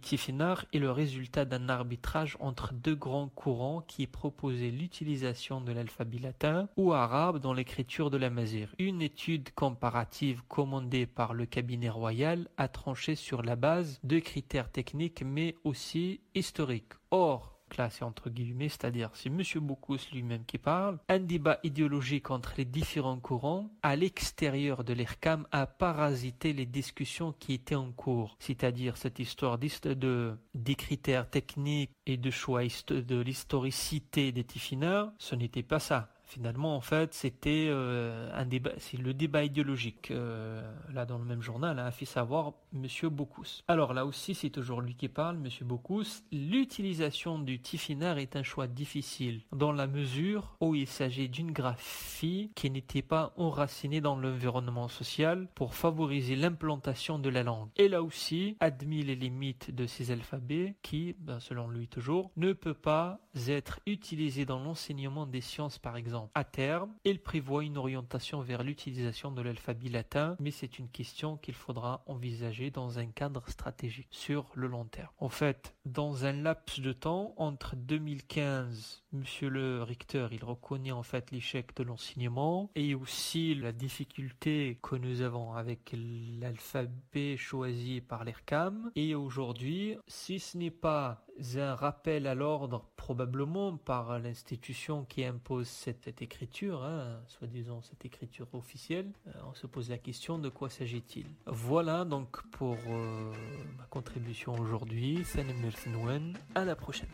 [0.00, 6.18] Tifinagh est le résultat d'un arbitrage entre deux grands courants qui proposaient l'utilisation de l'alphabet
[6.18, 8.74] latin ou arabe dans l'écriture de la Mazir.
[8.80, 14.72] Une étude comparative commandée par le cabinet royal a tranché sur la base de critères
[14.72, 16.94] techniques mais aussi historiques.
[17.12, 19.42] Or, classé entre guillemets, c'est-à-dire c'est M.
[19.62, 25.46] Bocuse lui-même qui parle, un débat idéologique entre les différents courants à l'extérieur de l'ERCAM
[25.52, 31.92] a parasité les discussions qui étaient en cours, c'est-à-dire cette histoire de, des critères techniques
[32.06, 36.10] et de choix de l'historicité des Tiffineurs, ce n'était pas ça.
[36.32, 40.10] Finalement, en fait, c'était euh, un débat, c'est le débat idéologique.
[40.10, 43.62] Euh, là, dans le même journal, hein, a fait savoir Monsieur Bocuse.
[43.68, 46.24] Alors là aussi, c'est toujours lui qui parle, Monsieur Bocuse.
[46.32, 52.50] L'utilisation du Tifinagh est un choix difficile dans la mesure où il s'agit d'une graphie
[52.54, 57.68] qui n'était pas enracinée dans l'environnement social pour favoriser l'implantation de la langue.
[57.76, 62.54] Et là aussi, admis les limites de ces alphabets qui, ben, selon lui toujours, ne
[62.54, 66.21] peut pas être utilisé dans l'enseignement des sciences, par exemple.
[66.34, 71.36] À terme, il prévoit une orientation vers l'utilisation de l'alphabet latin, mais c'est une question
[71.36, 75.10] qu'il faudra envisager dans un cadre stratégique sur le long terme.
[75.18, 81.02] En fait, dans un laps de temps entre 2015, Monsieur le recteur, il reconnaît en
[81.02, 85.94] fait l'échec de l'enseignement et aussi la difficulté que nous avons avec
[86.40, 88.90] l'alphabet choisi par l'ERCAM.
[88.96, 95.67] Et aujourd'hui, si ce n'est pas un rappel à l'ordre, probablement par l'institution qui impose
[95.67, 100.49] cette, cette écriture, hein, soi-disant cette écriture officielle, euh, on se pose la question de
[100.49, 101.27] quoi s'agit-il.
[101.45, 103.31] Voilà donc pour euh,
[103.77, 105.23] ma contribution aujourd'hui.
[105.25, 106.33] Salam Mertinouen.
[106.55, 107.09] À la prochaine.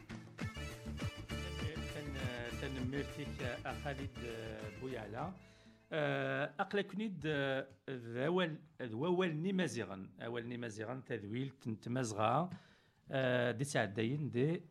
[1.93, 4.09] تن- تنمرتك أخالد
[4.81, 5.31] بويعلا
[6.59, 7.27] أقلا كنيد
[7.89, 12.49] ذوال ذوال نمازغا أول نمازغا تذويل تنتمازغا
[13.50, 14.62] دي سعدين دي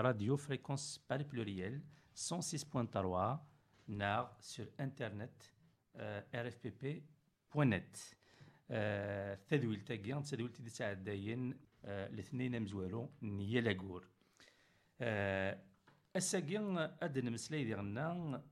[0.00, 1.80] راديو فريكونس بار بلوريال
[2.16, 3.38] 106.3
[3.88, 5.42] نار سور انترنت
[6.34, 7.98] rfpp.net
[9.48, 14.08] تذويل تاكي تذويل دي سعدين الاثنين مزوالو نيا لاكور
[15.00, 15.58] آه،
[16.16, 16.56] الساقي
[17.02, 18.42] اد نمسلاي ديالنا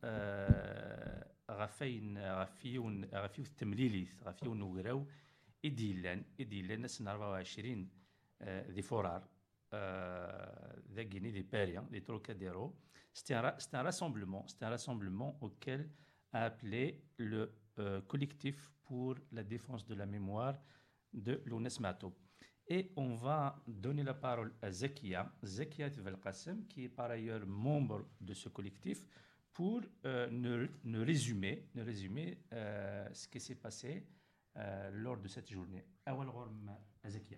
[1.51, 5.07] غفين غفيون غفيو التمليليث غفيون وقراو
[5.65, 7.98] إديلان إديلان سنة 24 آه،
[8.44, 9.28] ذي فورار
[9.74, 12.76] آه، ذاكيني ذي باريا ذي تروكاديرو
[13.16, 15.82] C'est un, ra- c'est un rassemblement, c'est un rassemblement auquel
[16.32, 17.42] a appelé le
[17.78, 20.56] euh, collectif pour la défense de la mémoire
[21.14, 22.10] de l'UNES Mato.
[22.68, 28.02] Et on va donner la parole à Zakia, Zakia Tvelqasem, qui est par ailleurs membre
[28.20, 29.06] de ce collectif,
[29.52, 34.08] pour euh, nous, nous résumer, nous résumer euh, ce qui s'est passé
[34.58, 35.86] euh, lors de cette journée.
[36.08, 36.76] أول غرم
[37.08, 37.38] Zakia.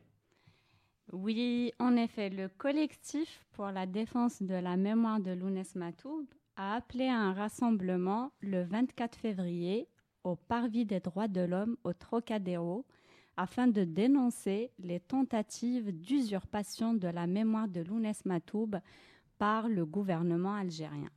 [1.13, 6.77] Oui, en effet, le collectif pour la défense de la mémoire de Lounès Matoub a
[6.77, 9.89] appelé à un rassemblement le 24 février
[10.23, 12.87] au Parvis des droits de l'homme au Trocadéro
[13.37, 18.77] afin de dénoncer les tentatives d'usurpation de la mémoire de Lounès Matoub
[19.39, 21.11] par le gouvernement algérien.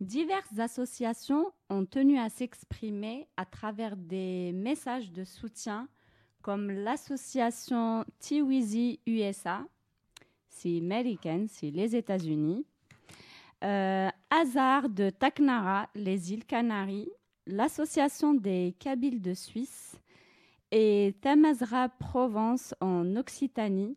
[0.00, 5.88] Diverses associations ont tenu à s'exprimer à travers des messages de soutien
[6.42, 9.64] comme l'association Tiwizi USA,
[10.48, 12.64] c'est américaine, c'est les États-Unis,
[13.62, 17.10] euh, Hazard de Taknara, les îles Canaries,
[17.46, 20.00] l'association des Kabyles de Suisse
[20.70, 23.96] et Tamazra Provence en Occitanie,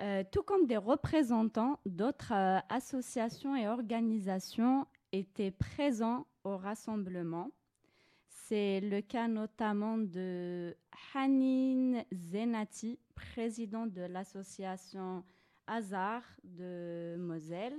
[0.00, 7.50] euh, tout comme des représentants d'autres euh, associations et organisations étaient présents au rassemblement.
[8.50, 10.74] C'est le cas notamment de
[11.14, 15.22] Hanin Zenati, président de l'association
[15.68, 17.78] Hazard de Moselle.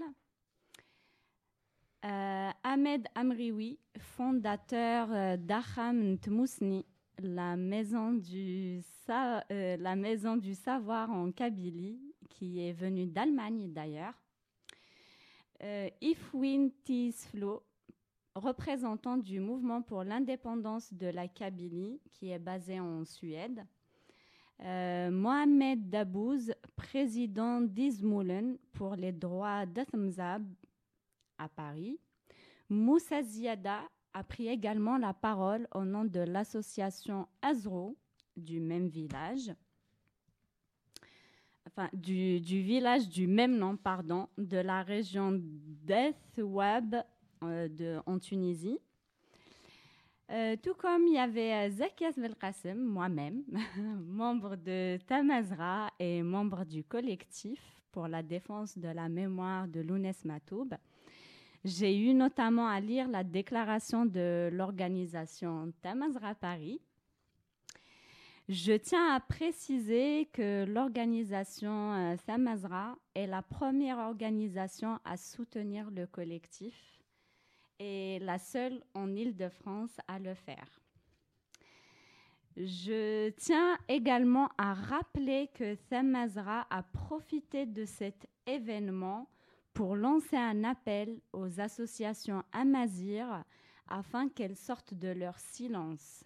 [2.06, 6.86] Euh, Ahmed Amrioui, fondateur euh, d'Aham Tmousni,
[7.22, 12.00] la maison, du sa- euh, la maison du savoir en Kabylie,
[12.30, 14.14] qui est venue d'Allemagne d'ailleurs.
[16.02, 17.62] Ifwin Tisflo,
[18.36, 23.66] représentant du mouvement pour l'indépendance de la Kabylie, qui est basé en Suède.
[24.64, 30.46] Euh, Mohamed Dabouz, président d'Izmoulen pour les droits d'Athmzab
[31.38, 32.00] à Paris.
[32.70, 33.82] Moussa Ziada
[34.14, 37.98] a pris également la parole au nom de l'association Azro
[38.38, 39.52] du même village.
[41.68, 47.04] Enfin, du, village du même nom, pardon, de la région d'Ethwab
[47.46, 48.80] de- en Tunisie.
[50.30, 53.44] Euh, tout comme il y avait euh, Zakias Belkacem, moi-même,
[54.08, 57.60] membre de Tamazra et membre du collectif
[57.92, 60.70] pour la défense de la mémoire de Lounès Matoub.
[61.66, 66.80] J'ai eu notamment à lire la déclaration de l'organisation Tamazra Paris.
[68.48, 76.08] Je tiens à préciser que l'organisation euh, Tamazra est la première organisation à soutenir le
[76.08, 77.01] collectif
[77.82, 80.80] et la seule en Île-de-France à le faire.
[82.56, 89.28] Je tiens également à rappeler que Samazra a profité de cet événement
[89.74, 93.44] pour lancer un appel aux associations Amazir
[93.88, 96.24] afin qu'elles sortent de leur silence,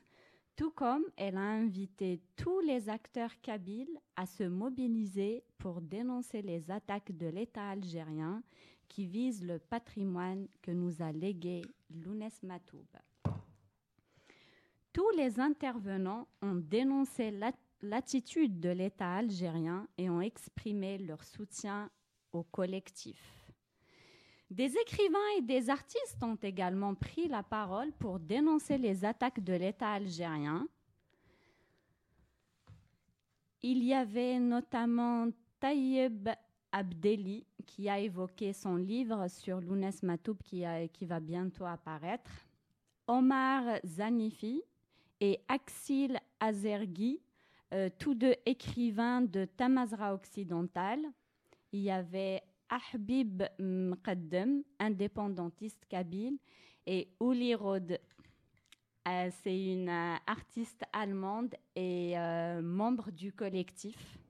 [0.58, 6.70] tout comme elle a invité tous les acteurs kabyles à se mobiliser pour dénoncer les
[6.70, 8.44] attaques de l'État algérien
[8.96, 12.88] qui vise le patrimoine que nous a légué Lounès Matoub.
[14.94, 17.38] Tous les intervenants ont dénoncé
[17.82, 21.92] l'attitude de l'État algérien et ont exprimé leur soutien
[22.32, 23.52] au collectif.
[24.50, 29.56] Des écrivains et des artistes ont également pris la parole pour dénoncer les attaques de
[29.56, 30.70] l'État algérien.
[33.62, 35.28] Il y avait notamment
[35.60, 36.30] Taïeb
[36.76, 40.66] Abdeli, qui a évoqué son livre sur Lounès Matoub qui,
[41.06, 42.30] va bientôt apparaître,
[43.08, 44.62] Omar Zanifi
[45.22, 47.22] et Axil Azergui,
[47.74, 51.00] euh, tous deux écrivains de Tamazra occidental.
[51.72, 56.38] Il y avait Ahbib Mqaddam, indépendantiste kabyle,
[56.86, 57.98] et Uli Rod,
[59.08, 62.16] euh, c'est une euh, artiste allemande et
[62.62, 64.25] membre du collectif.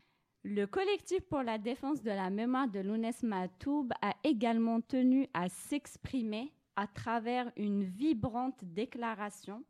[0.48, 5.50] Le collectif pour la défense de la mémoire de Lounès Matoub a également tenu à
[5.50, 9.64] s'exprimer à travers une vibrante déclaration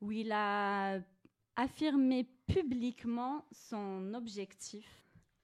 [0.00, 0.98] où il a
[1.56, 4.86] affirmé publiquement son objectif.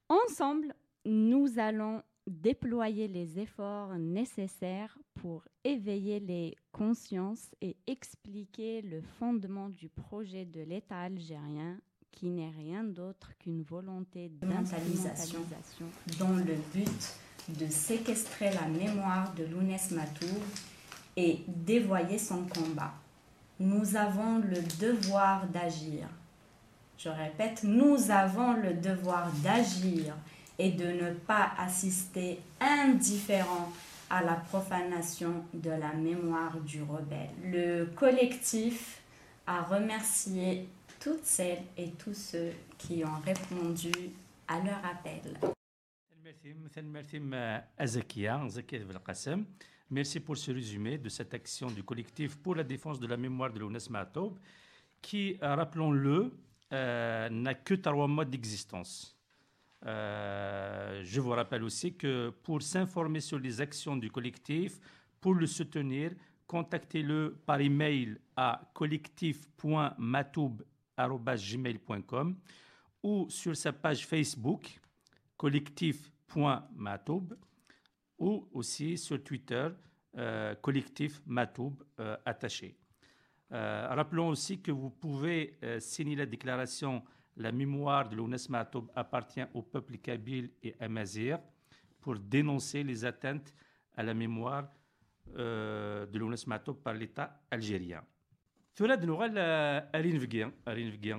[0.09, 0.75] Ensemble,
[1.05, 9.91] nous allons déployer les efforts nécessaires pour éveiller les consciences et expliquer le fondement du
[9.91, 11.79] projet de l'État algérien
[12.13, 15.87] qui n'est rien d'autre qu'une volonté d'instrumentalisation
[16.19, 17.15] dans le but
[17.49, 20.43] de séquestrer la mémoire de Lounès Matoub
[21.17, 22.93] et dévoyer son combat.
[23.59, 26.09] Nous avons le devoir d'agir.
[26.99, 30.15] Je répète, nous avons le devoir d'agir
[30.59, 33.73] et de ne pas assister indifférent
[34.11, 37.31] à la profanation de la mémoire du rebelle.
[37.45, 39.01] Le collectif
[39.47, 40.69] a remercié
[41.01, 43.91] toutes celles et tous ceux qui ont répondu
[44.47, 45.35] à leur appel.
[49.91, 53.53] Merci pour ce résumé de cette action du collectif pour la défense de la mémoire
[53.53, 54.39] de l'ONES Matoub,
[55.03, 56.33] qui, euh, rappelons-le,
[56.73, 59.17] euh, n'a que trois mois d'existence.
[59.87, 64.79] Euh, je vous rappelle aussi que pour s'informer sur les actions du collectif,
[65.21, 66.13] pour le soutenir,
[66.47, 70.63] contactez-le par email à collectif.matoub
[71.09, 72.37] gmail.com
[73.03, 74.79] ou sur sa page Facebook
[75.37, 77.35] collectif.matoub
[78.19, 79.69] ou aussi sur Twitter
[80.19, 82.77] euh, collectif Matoub euh, attaché.
[83.53, 87.03] Euh, rappelons aussi que vous pouvez signer la déclaration
[87.37, 91.39] La mémoire de l'ONES Matoub appartient au peuple kabyle et amazir
[92.01, 93.55] pour dénoncer les atteintes
[93.97, 94.69] à la mémoire
[95.27, 98.03] de l'ONES Matoub par l'État algérien.
[98.76, 99.34] ثولاد نغال
[99.96, 101.16] ارين فكيا ارين فكيا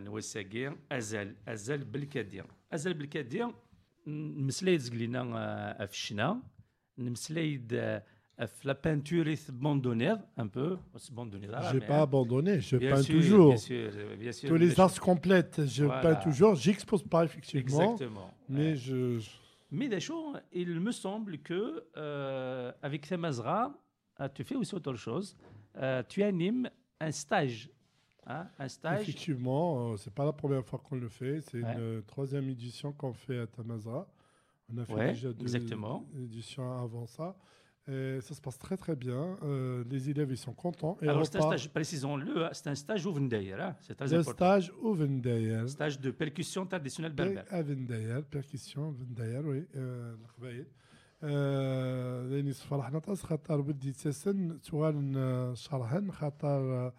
[0.00, 3.54] نوساكي ازال ازال بالكاديا ازال بالكاديا
[4.06, 5.22] نمسلايد زقلينا
[5.86, 6.42] في الشنا
[6.98, 7.68] نمسلايد
[8.46, 10.76] في لا بانتور بوندونير ان بو
[11.10, 13.48] بوندونير J'ai pas abandonné, je peins toujours.
[13.48, 14.48] Bien sûr, bien sûr.
[14.48, 16.02] Tous les arts complètes, je voilà.
[16.02, 16.54] peins toujours.
[16.54, 17.92] J'expose pas effectivement.
[17.92, 18.28] Exactement.
[18.48, 18.98] Mais je.
[19.70, 21.60] Mais d'ailleurs, il me semble que
[21.96, 23.60] euh, avec Samazra,
[24.34, 25.28] tu fais aussi autre chose.
[25.76, 26.68] Euh, tu animes
[27.01, 27.69] un stage.
[28.27, 29.01] Hein, un stage.
[29.01, 31.41] Effectivement, euh, c'est pas la première fois qu'on le fait.
[31.41, 34.07] C'est une troisième édition qu'on fait à Tamazra.
[34.73, 36.05] On a fait déjà deux exactement.
[36.15, 37.35] éditions avant ça.
[37.87, 39.37] Et ça se passe très très bien.
[39.41, 40.97] Euh, les élèves ils sont contents.
[41.01, 43.17] Et Alors c'est un stage, précisons-le, c'est un stage au.
[43.17, 44.33] Hein, c'est très important.
[44.33, 44.95] stage au.
[45.67, 47.45] Stage de percussion traditionnelle berbère.
[47.49, 49.65] À percussion Vendayer, oui.
[49.75, 50.15] Euh,
[51.22, 56.92] لاني فرحنا تاس خاطر ودي تسن سؤال شرحن خاطر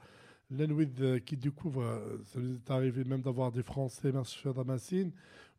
[0.49, 1.83] l'Anouid qui découvre,
[2.23, 5.11] ça nous est arrivé même d'avoir des Français, marcheurs Damascene,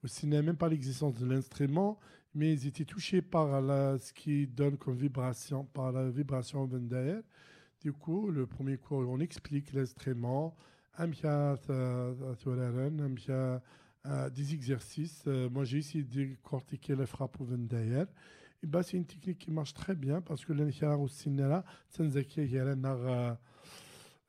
[0.03, 1.99] où il n'y même pas l'existence de l'instrument,
[2.35, 7.20] mais ils étaient touchés par la, ce qui donne comme vibration, par la vibration Vendaer.
[7.81, 10.57] Du coup, le premier cours, on explique l'instrument,
[10.97, 13.61] un bien, euh, un bien,
[14.07, 15.24] euh, des exercices.
[15.27, 18.07] Euh, moi, j'ai essayé de décortiquer la frappe au derrière.
[18.62, 22.40] Et bah, c'est une technique qui marche très bien parce que l'enchar au cinéma, تنزكي
[22.40, 23.36] هي لنا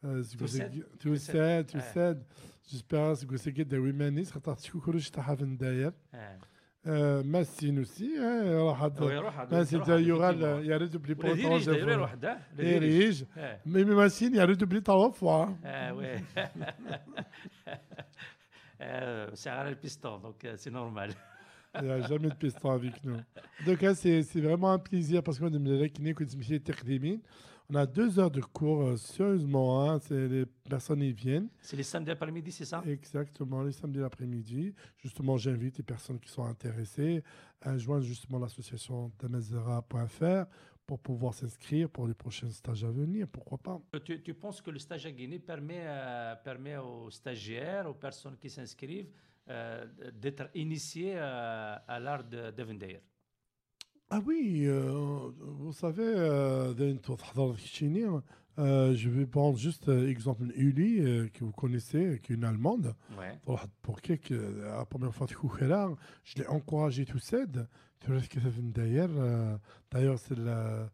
[0.03, 0.83] تسد.
[0.99, 1.79] تساد تسد.
[1.79, 2.23] تساد
[2.69, 7.21] جيسبيغ تقول سي كدا ويمانيس خاطر تشكو كلش تاعها في الداير آه.
[7.21, 10.69] ماسين اوسي راح هو يروح هذا، ماسين يروح تا هذا، يغال effectivement.
[10.69, 12.33] يا ريت بلي ولا ديريج d'ailleurs, يروح ده.
[12.33, 12.79] لا ديريج.
[12.79, 13.59] ديريج آه.
[13.65, 16.21] مي مي ماسين يا ريت بلي تروا فوا Ah ouais.
[18.81, 20.21] Euh, c'est à le piston,
[21.76, 21.80] euh.
[21.80, 23.16] Il n'y a jamais de piston avec nous.
[23.66, 25.50] Donc, là, c'est c'est vraiment un plaisir parce qu'on
[27.70, 29.90] On a deux heures de cours, euh, sérieusement.
[29.90, 31.48] hein, les personnes y viennent.
[31.62, 32.82] C'est les samedis après-midi, c'est ça?
[32.86, 34.74] Exactement, les samedis l'après-midi.
[34.98, 37.22] Justement, j'invite les personnes qui sont intéressées
[37.62, 40.44] à joindre justement l'association tamazera.fr
[40.86, 43.26] pour pouvoir s'inscrire pour les prochains stages à venir.
[43.28, 47.88] Pourquoi pas Tu, tu penses que le stage à Guinée permet, euh, permet aux stagiaires,
[47.88, 49.08] aux personnes qui s'inscrivent,
[49.50, 49.84] euh,
[50.14, 53.00] d'être initié à, l'art de Devendayer.
[54.08, 56.72] Ah oui, euh, vous savez, euh,
[58.58, 62.44] euh, je vais prendre juste l'exemple euh, Uli, euh, que vous connaissez, qui est une
[62.44, 62.94] Allemande.
[63.18, 63.38] Ouais.
[63.82, 65.34] Pour quelques, la première fois que
[66.24, 67.48] je l'ai encouragée tout seul.
[68.58, 69.10] D'ailleurs,
[69.90, 70.88] d'ailleurs c'est la,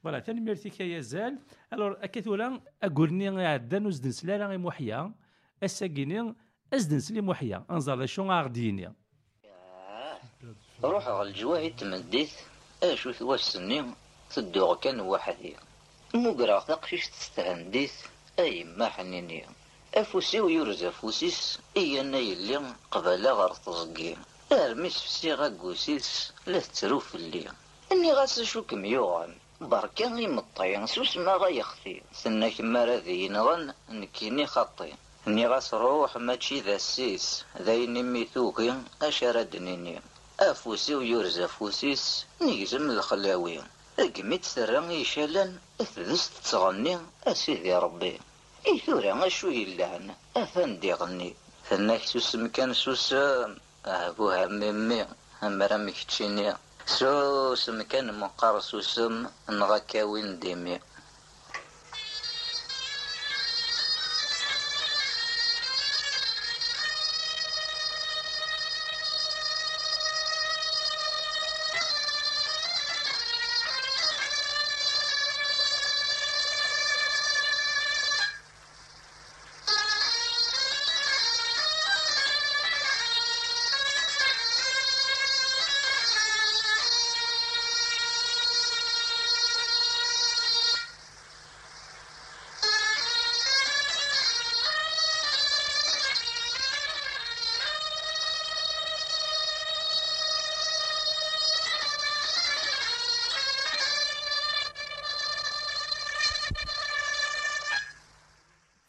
[0.03, 1.39] Voilà, ثاني ميرتي كي يزال
[1.73, 5.13] الور اكيتولا اغورني عدان وزدن سلالا غي موحيا
[5.66, 6.36] اساكيني
[6.74, 8.94] أزدن سلي موحيا انزر شو غارديني
[10.84, 12.32] روح على الجواهي تمديت
[12.84, 13.86] أشو ثواسني
[14.36, 15.56] تدوغ كان وحدي.
[16.14, 17.92] مقرا تقشيش تستهنديت
[18.40, 19.46] أي ما حنيني.
[19.96, 24.16] أفوسي ويرز أفوسيس ايانا يلي قبل غير تزقي.
[24.52, 27.48] أرميس فسي غاكوسيس لا تروف اللي.
[27.92, 34.46] أني غاس شو كميوغن بركا لي مطيان سوس ما غيخفي سنا كما راذي ينغن نكيني
[34.46, 34.94] خطي.
[35.27, 40.01] اني غاس روح ماشي ذا السيس ذايني ميثوكي اشاردنيني
[40.41, 43.63] افوسي ويرز افوسيس نيزم الخلاوي
[43.99, 48.21] اقميت ترى يشالن اثلث تغني اسيدي ربي
[48.67, 51.35] اي ثورة اشو يلعن افندي غني
[51.69, 53.15] ثناك سوس مكان سوس
[53.85, 55.07] ابوها ميمي
[55.43, 56.57] امرا مكتشيني
[56.87, 60.92] سوس مكان مقار سوسم نغاكاوين ديمي Tanmirt,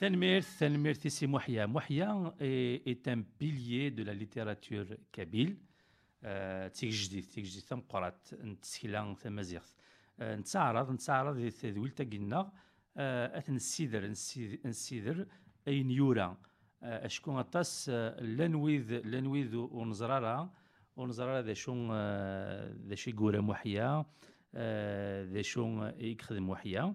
[0.05, 2.35] تنمير تنمير سي محيا محيا
[2.87, 5.57] est un pilier de la littérature kabyle.
[6.75, 9.75] تيجديد تيجديد تمقرات نتسكلا تمازيغت
[10.21, 12.53] نتعرض نتعرض دي التدويل تاقلنا
[13.49, 14.07] نسيدر
[14.65, 15.27] نسيدر
[15.69, 16.37] اي يورا
[16.83, 17.89] اشكون غطاس
[18.21, 20.51] لنويذ لنويذ ونزرارا
[20.97, 21.91] ونزرارا ذا شون
[22.89, 24.05] ذا شي قورا محيا
[25.33, 26.95] ذا شون يخدم محيا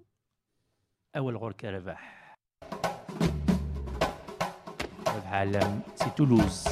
[1.15, 2.35] أول غركة ربح.
[5.07, 6.67] ربح عالم سي تولوز.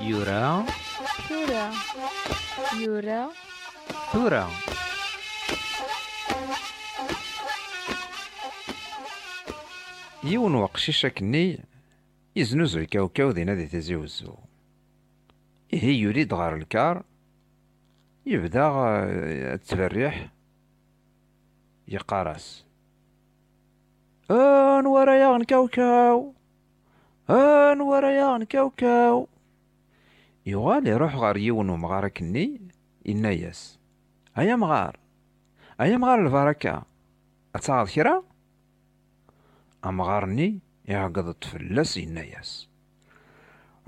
[0.00, 0.66] يورا.
[1.30, 1.72] يورا.
[2.80, 3.30] يورا.
[4.12, 4.50] ثورة
[10.24, 11.64] يون وقشيش كني
[12.36, 14.34] يزنوزو الكاوكاو ذي نادي تزيوزو.
[15.72, 17.02] إيه يريد غار الكار
[18.26, 20.28] يبدأ آه، التبريح
[21.88, 22.66] يقارس.
[24.30, 26.34] انور يا نكوكاو
[27.30, 29.28] انور يا كاوكاو
[30.46, 32.60] يغال روح غار يونو مغاركني
[33.08, 33.78] إنا ياس.
[34.36, 34.98] هيا مغار؟
[35.80, 36.82] هيا مغار البركة؟
[37.54, 38.22] أتصعد كرا
[39.84, 42.68] أمغارني يعقد الطفل إنا ياس.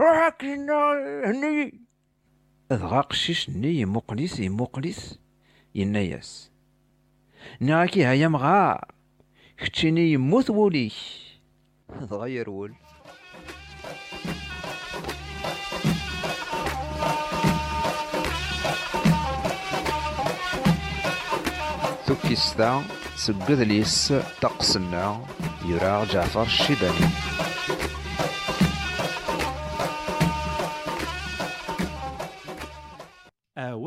[0.01, 1.88] روحك هني.
[2.72, 5.19] اذغا قشيش ني يمقليس يمقليس
[5.76, 6.52] يناياس
[7.60, 8.85] ناكي هيا مغار
[9.57, 10.94] كتشيني يموت وليك
[12.10, 12.73] تغير ول
[22.07, 22.84] توكيستا
[23.15, 25.26] سجد ليس تقسنا
[25.65, 27.47] يرى جعفر الشيباني أول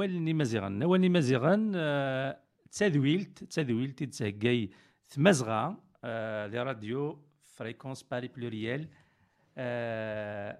[0.00, 2.38] مزيغن أول مزيغن آه،
[2.72, 4.70] تذويلت تذويلت تسهقاي
[5.08, 8.88] ثمزغا آه، دي راديو فريكونس باري بلوريال
[9.58, 10.58] آه،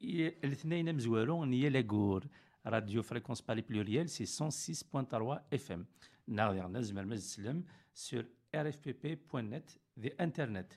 [0.00, 2.26] ي- الاثنين مزوارون نيا لاكور
[2.66, 5.86] راديو فريكونس باري بلوريال سي 106.3 اف ام
[6.28, 8.24] ناغ ديالنا زمر مز سلم سور
[8.56, 10.72] rfpp.net دي انترنت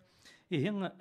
[0.53, 0.95] إيه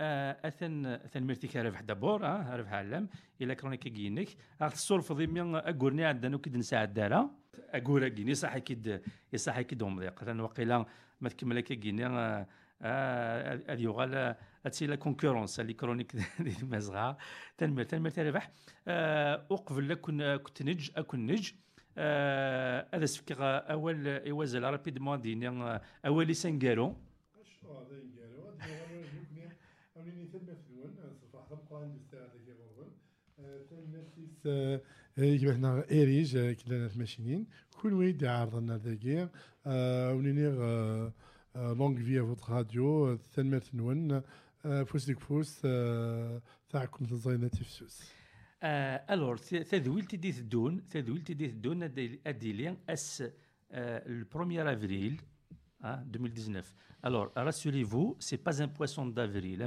[0.45, 3.09] أثن أثن مرتك ربح دابور أه ربح علم.
[3.41, 4.27] إلى كرونيك كينك
[4.61, 7.29] أغ تصرفض من أقورني عندنا وكيد نساعد دارا.
[7.69, 9.01] أقور كيني صح كيد
[9.35, 10.85] صح كيد أمضيق لأن وقيلا
[11.21, 12.47] ما تكمل كيني هذا
[12.81, 14.35] آه، آه، يغال
[14.65, 15.59] هادشي لا كونكورونس.
[15.59, 17.17] اللي كرونيك ديال المزغه
[17.57, 18.51] تنمر تنمر تربح
[18.87, 21.51] اقبل كن كنت نج أكون نج.
[22.93, 26.95] هذا سفك أول ايواز رابيدمون ديني أولي سانكارو
[30.05, 32.91] مني تلبس الون صفاح تبقى عندي الساعة اللي غربا
[33.69, 34.45] تلبس
[35.17, 37.47] يجبنا ايريج كلنا الماشينين
[37.81, 39.29] كل ويد يعرض لنا ذاكير
[40.15, 40.47] ونيني
[41.55, 44.21] لونغ في فوت راديو تلمت نون
[44.85, 45.61] فوس ديك فوس
[46.69, 48.11] تاعكم تزينا تفسوس
[48.63, 51.83] الور تذويلتي دي تدون تذويلتي دي تدون
[52.27, 53.23] اديلي اس
[53.71, 55.21] لو 1 افريل
[55.85, 56.73] Hein, 2019.
[57.03, 59.61] Alors, rassurez-vous, ce n'est pas un poisson d'avril.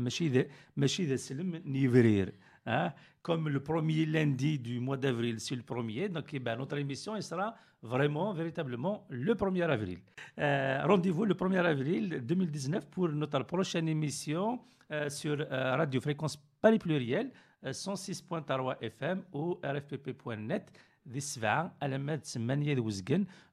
[2.67, 2.93] Hein,
[3.23, 6.09] comme le premier lundi du mois d'avril, c'est le premier.
[6.09, 10.01] Donc, eh ben, notre émission elle sera vraiment, véritablement, le 1er avril.
[10.41, 14.59] Euh, rendez-vous le 1er avril 2019 pour notre prochaine émission
[14.91, 17.31] euh, sur euh, Radio Fréquence Pluriel
[17.65, 20.73] euh, 106.3 FM ou rfpp.net,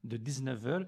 [0.03, 0.87] de 19h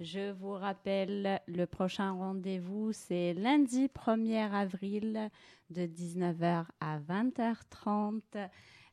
[0.00, 5.30] Je vous rappelle, le prochain rendez-vous, c'est lundi 1er avril
[5.68, 8.22] de 19h à 20h30.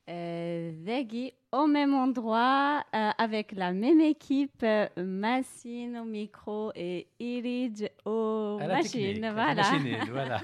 [0.10, 7.08] Euh, Vegui, au même endroit, euh, avec la même équipe, euh, Massine au micro et
[7.20, 9.32] Irid aux à machines.
[9.32, 9.56] Voilà.
[9.56, 10.42] machine, voilà.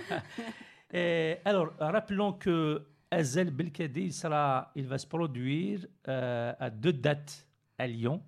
[0.94, 6.94] Et alors, rappelons que Azel Belkadi, il, sera, il va se produire euh, à deux
[6.94, 8.22] dates à Lyon,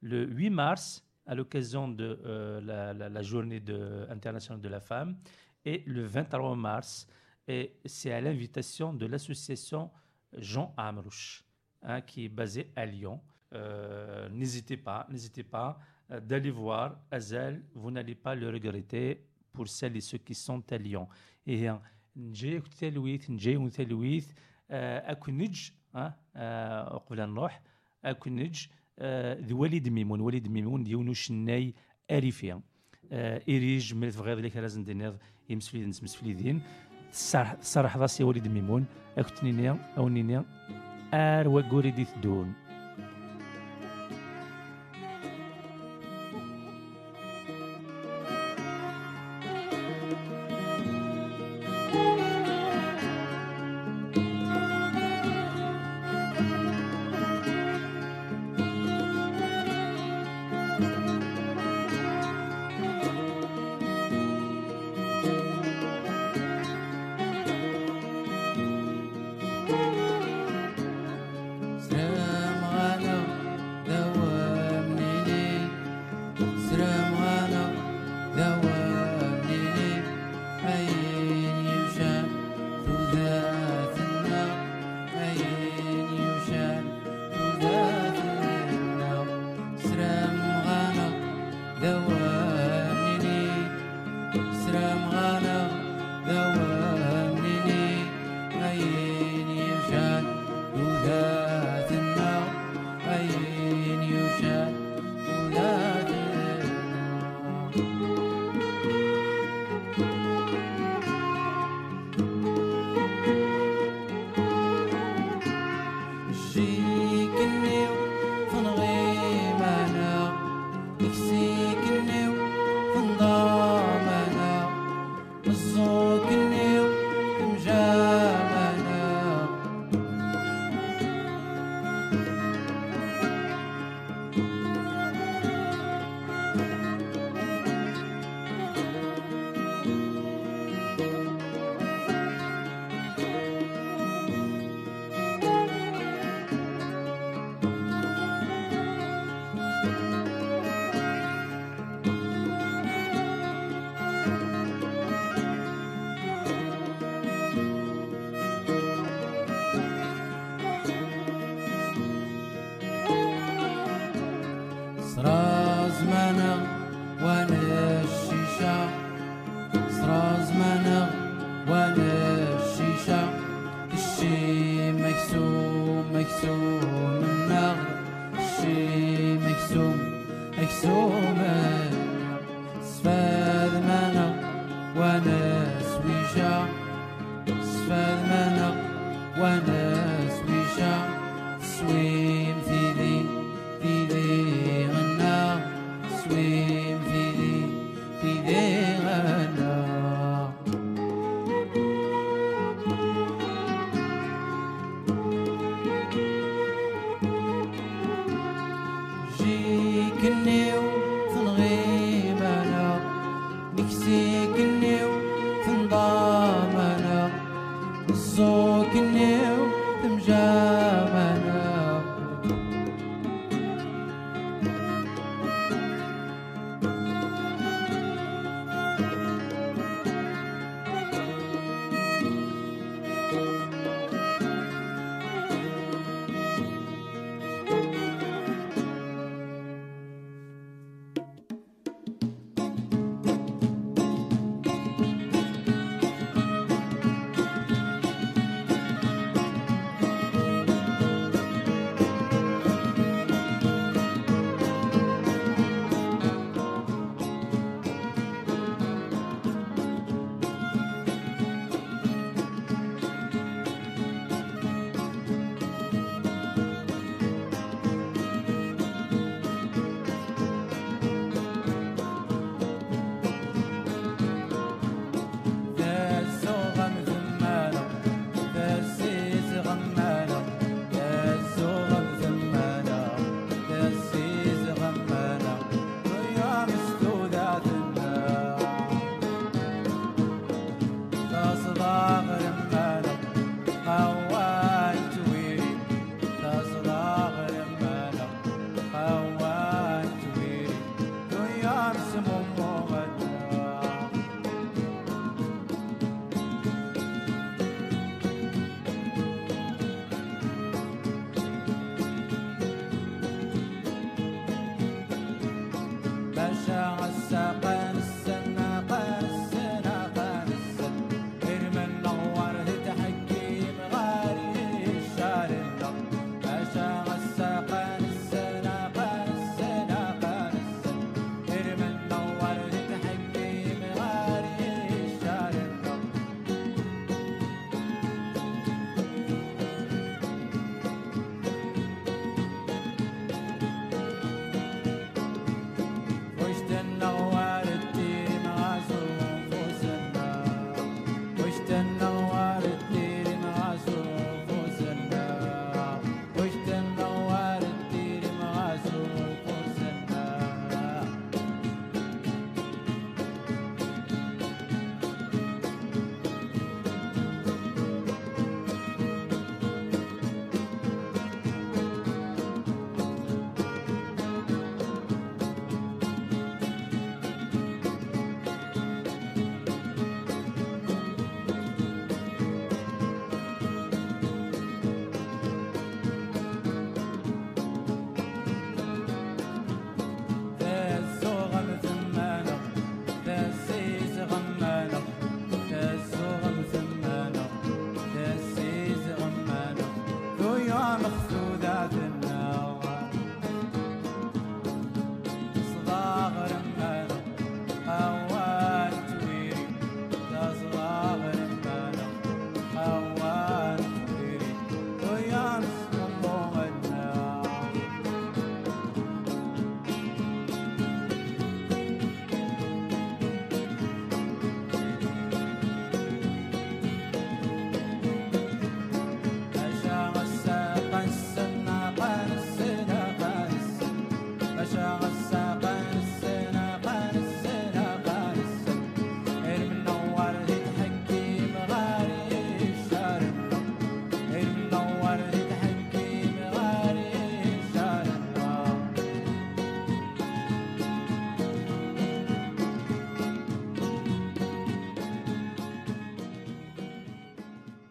[0.00, 4.79] le 8 mars, à l'occasion de euh, la, la- la journée de- internationale de la
[4.79, 5.17] femme,
[5.65, 7.07] et le 23 mars.
[7.47, 9.89] Et c'est à l'invitation de l'association
[10.37, 11.43] Jean Amrouche,
[11.81, 13.21] hein, qui est basée à Lyon.
[13.53, 15.79] Euh, n'hésitez pas, n'hésitez pas
[16.11, 20.63] euh, d'aller voir Azel, vous n'allez pas le regretter pour celles et ceux qui sont
[20.71, 21.07] à Lyon.
[21.45, 21.75] Et euh,
[22.17, 24.31] نجي تلويث نجي وتلويث
[24.71, 27.61] آه، اكو نج ها آه، قبل أن نروح
[28.05, 28.65] اكو نج
[28.98, 30.20] آه، ذوالد ميمون.
[30.20, 31.74] وليد ميمون ديونو شناي
[32.10, 32.60] اريفيا
[33.12, 35.18] آه، إريج ملت غير لك رازن دينيض
[35.50, 36.62] مسفلي دين.
[37.60, 38.84] الصراحة ضاسي وليد ميمون.
[39.18, 40.44] أكتنينيا أو نينيا
[41.14, 42.52] أر وقوري ديث دون.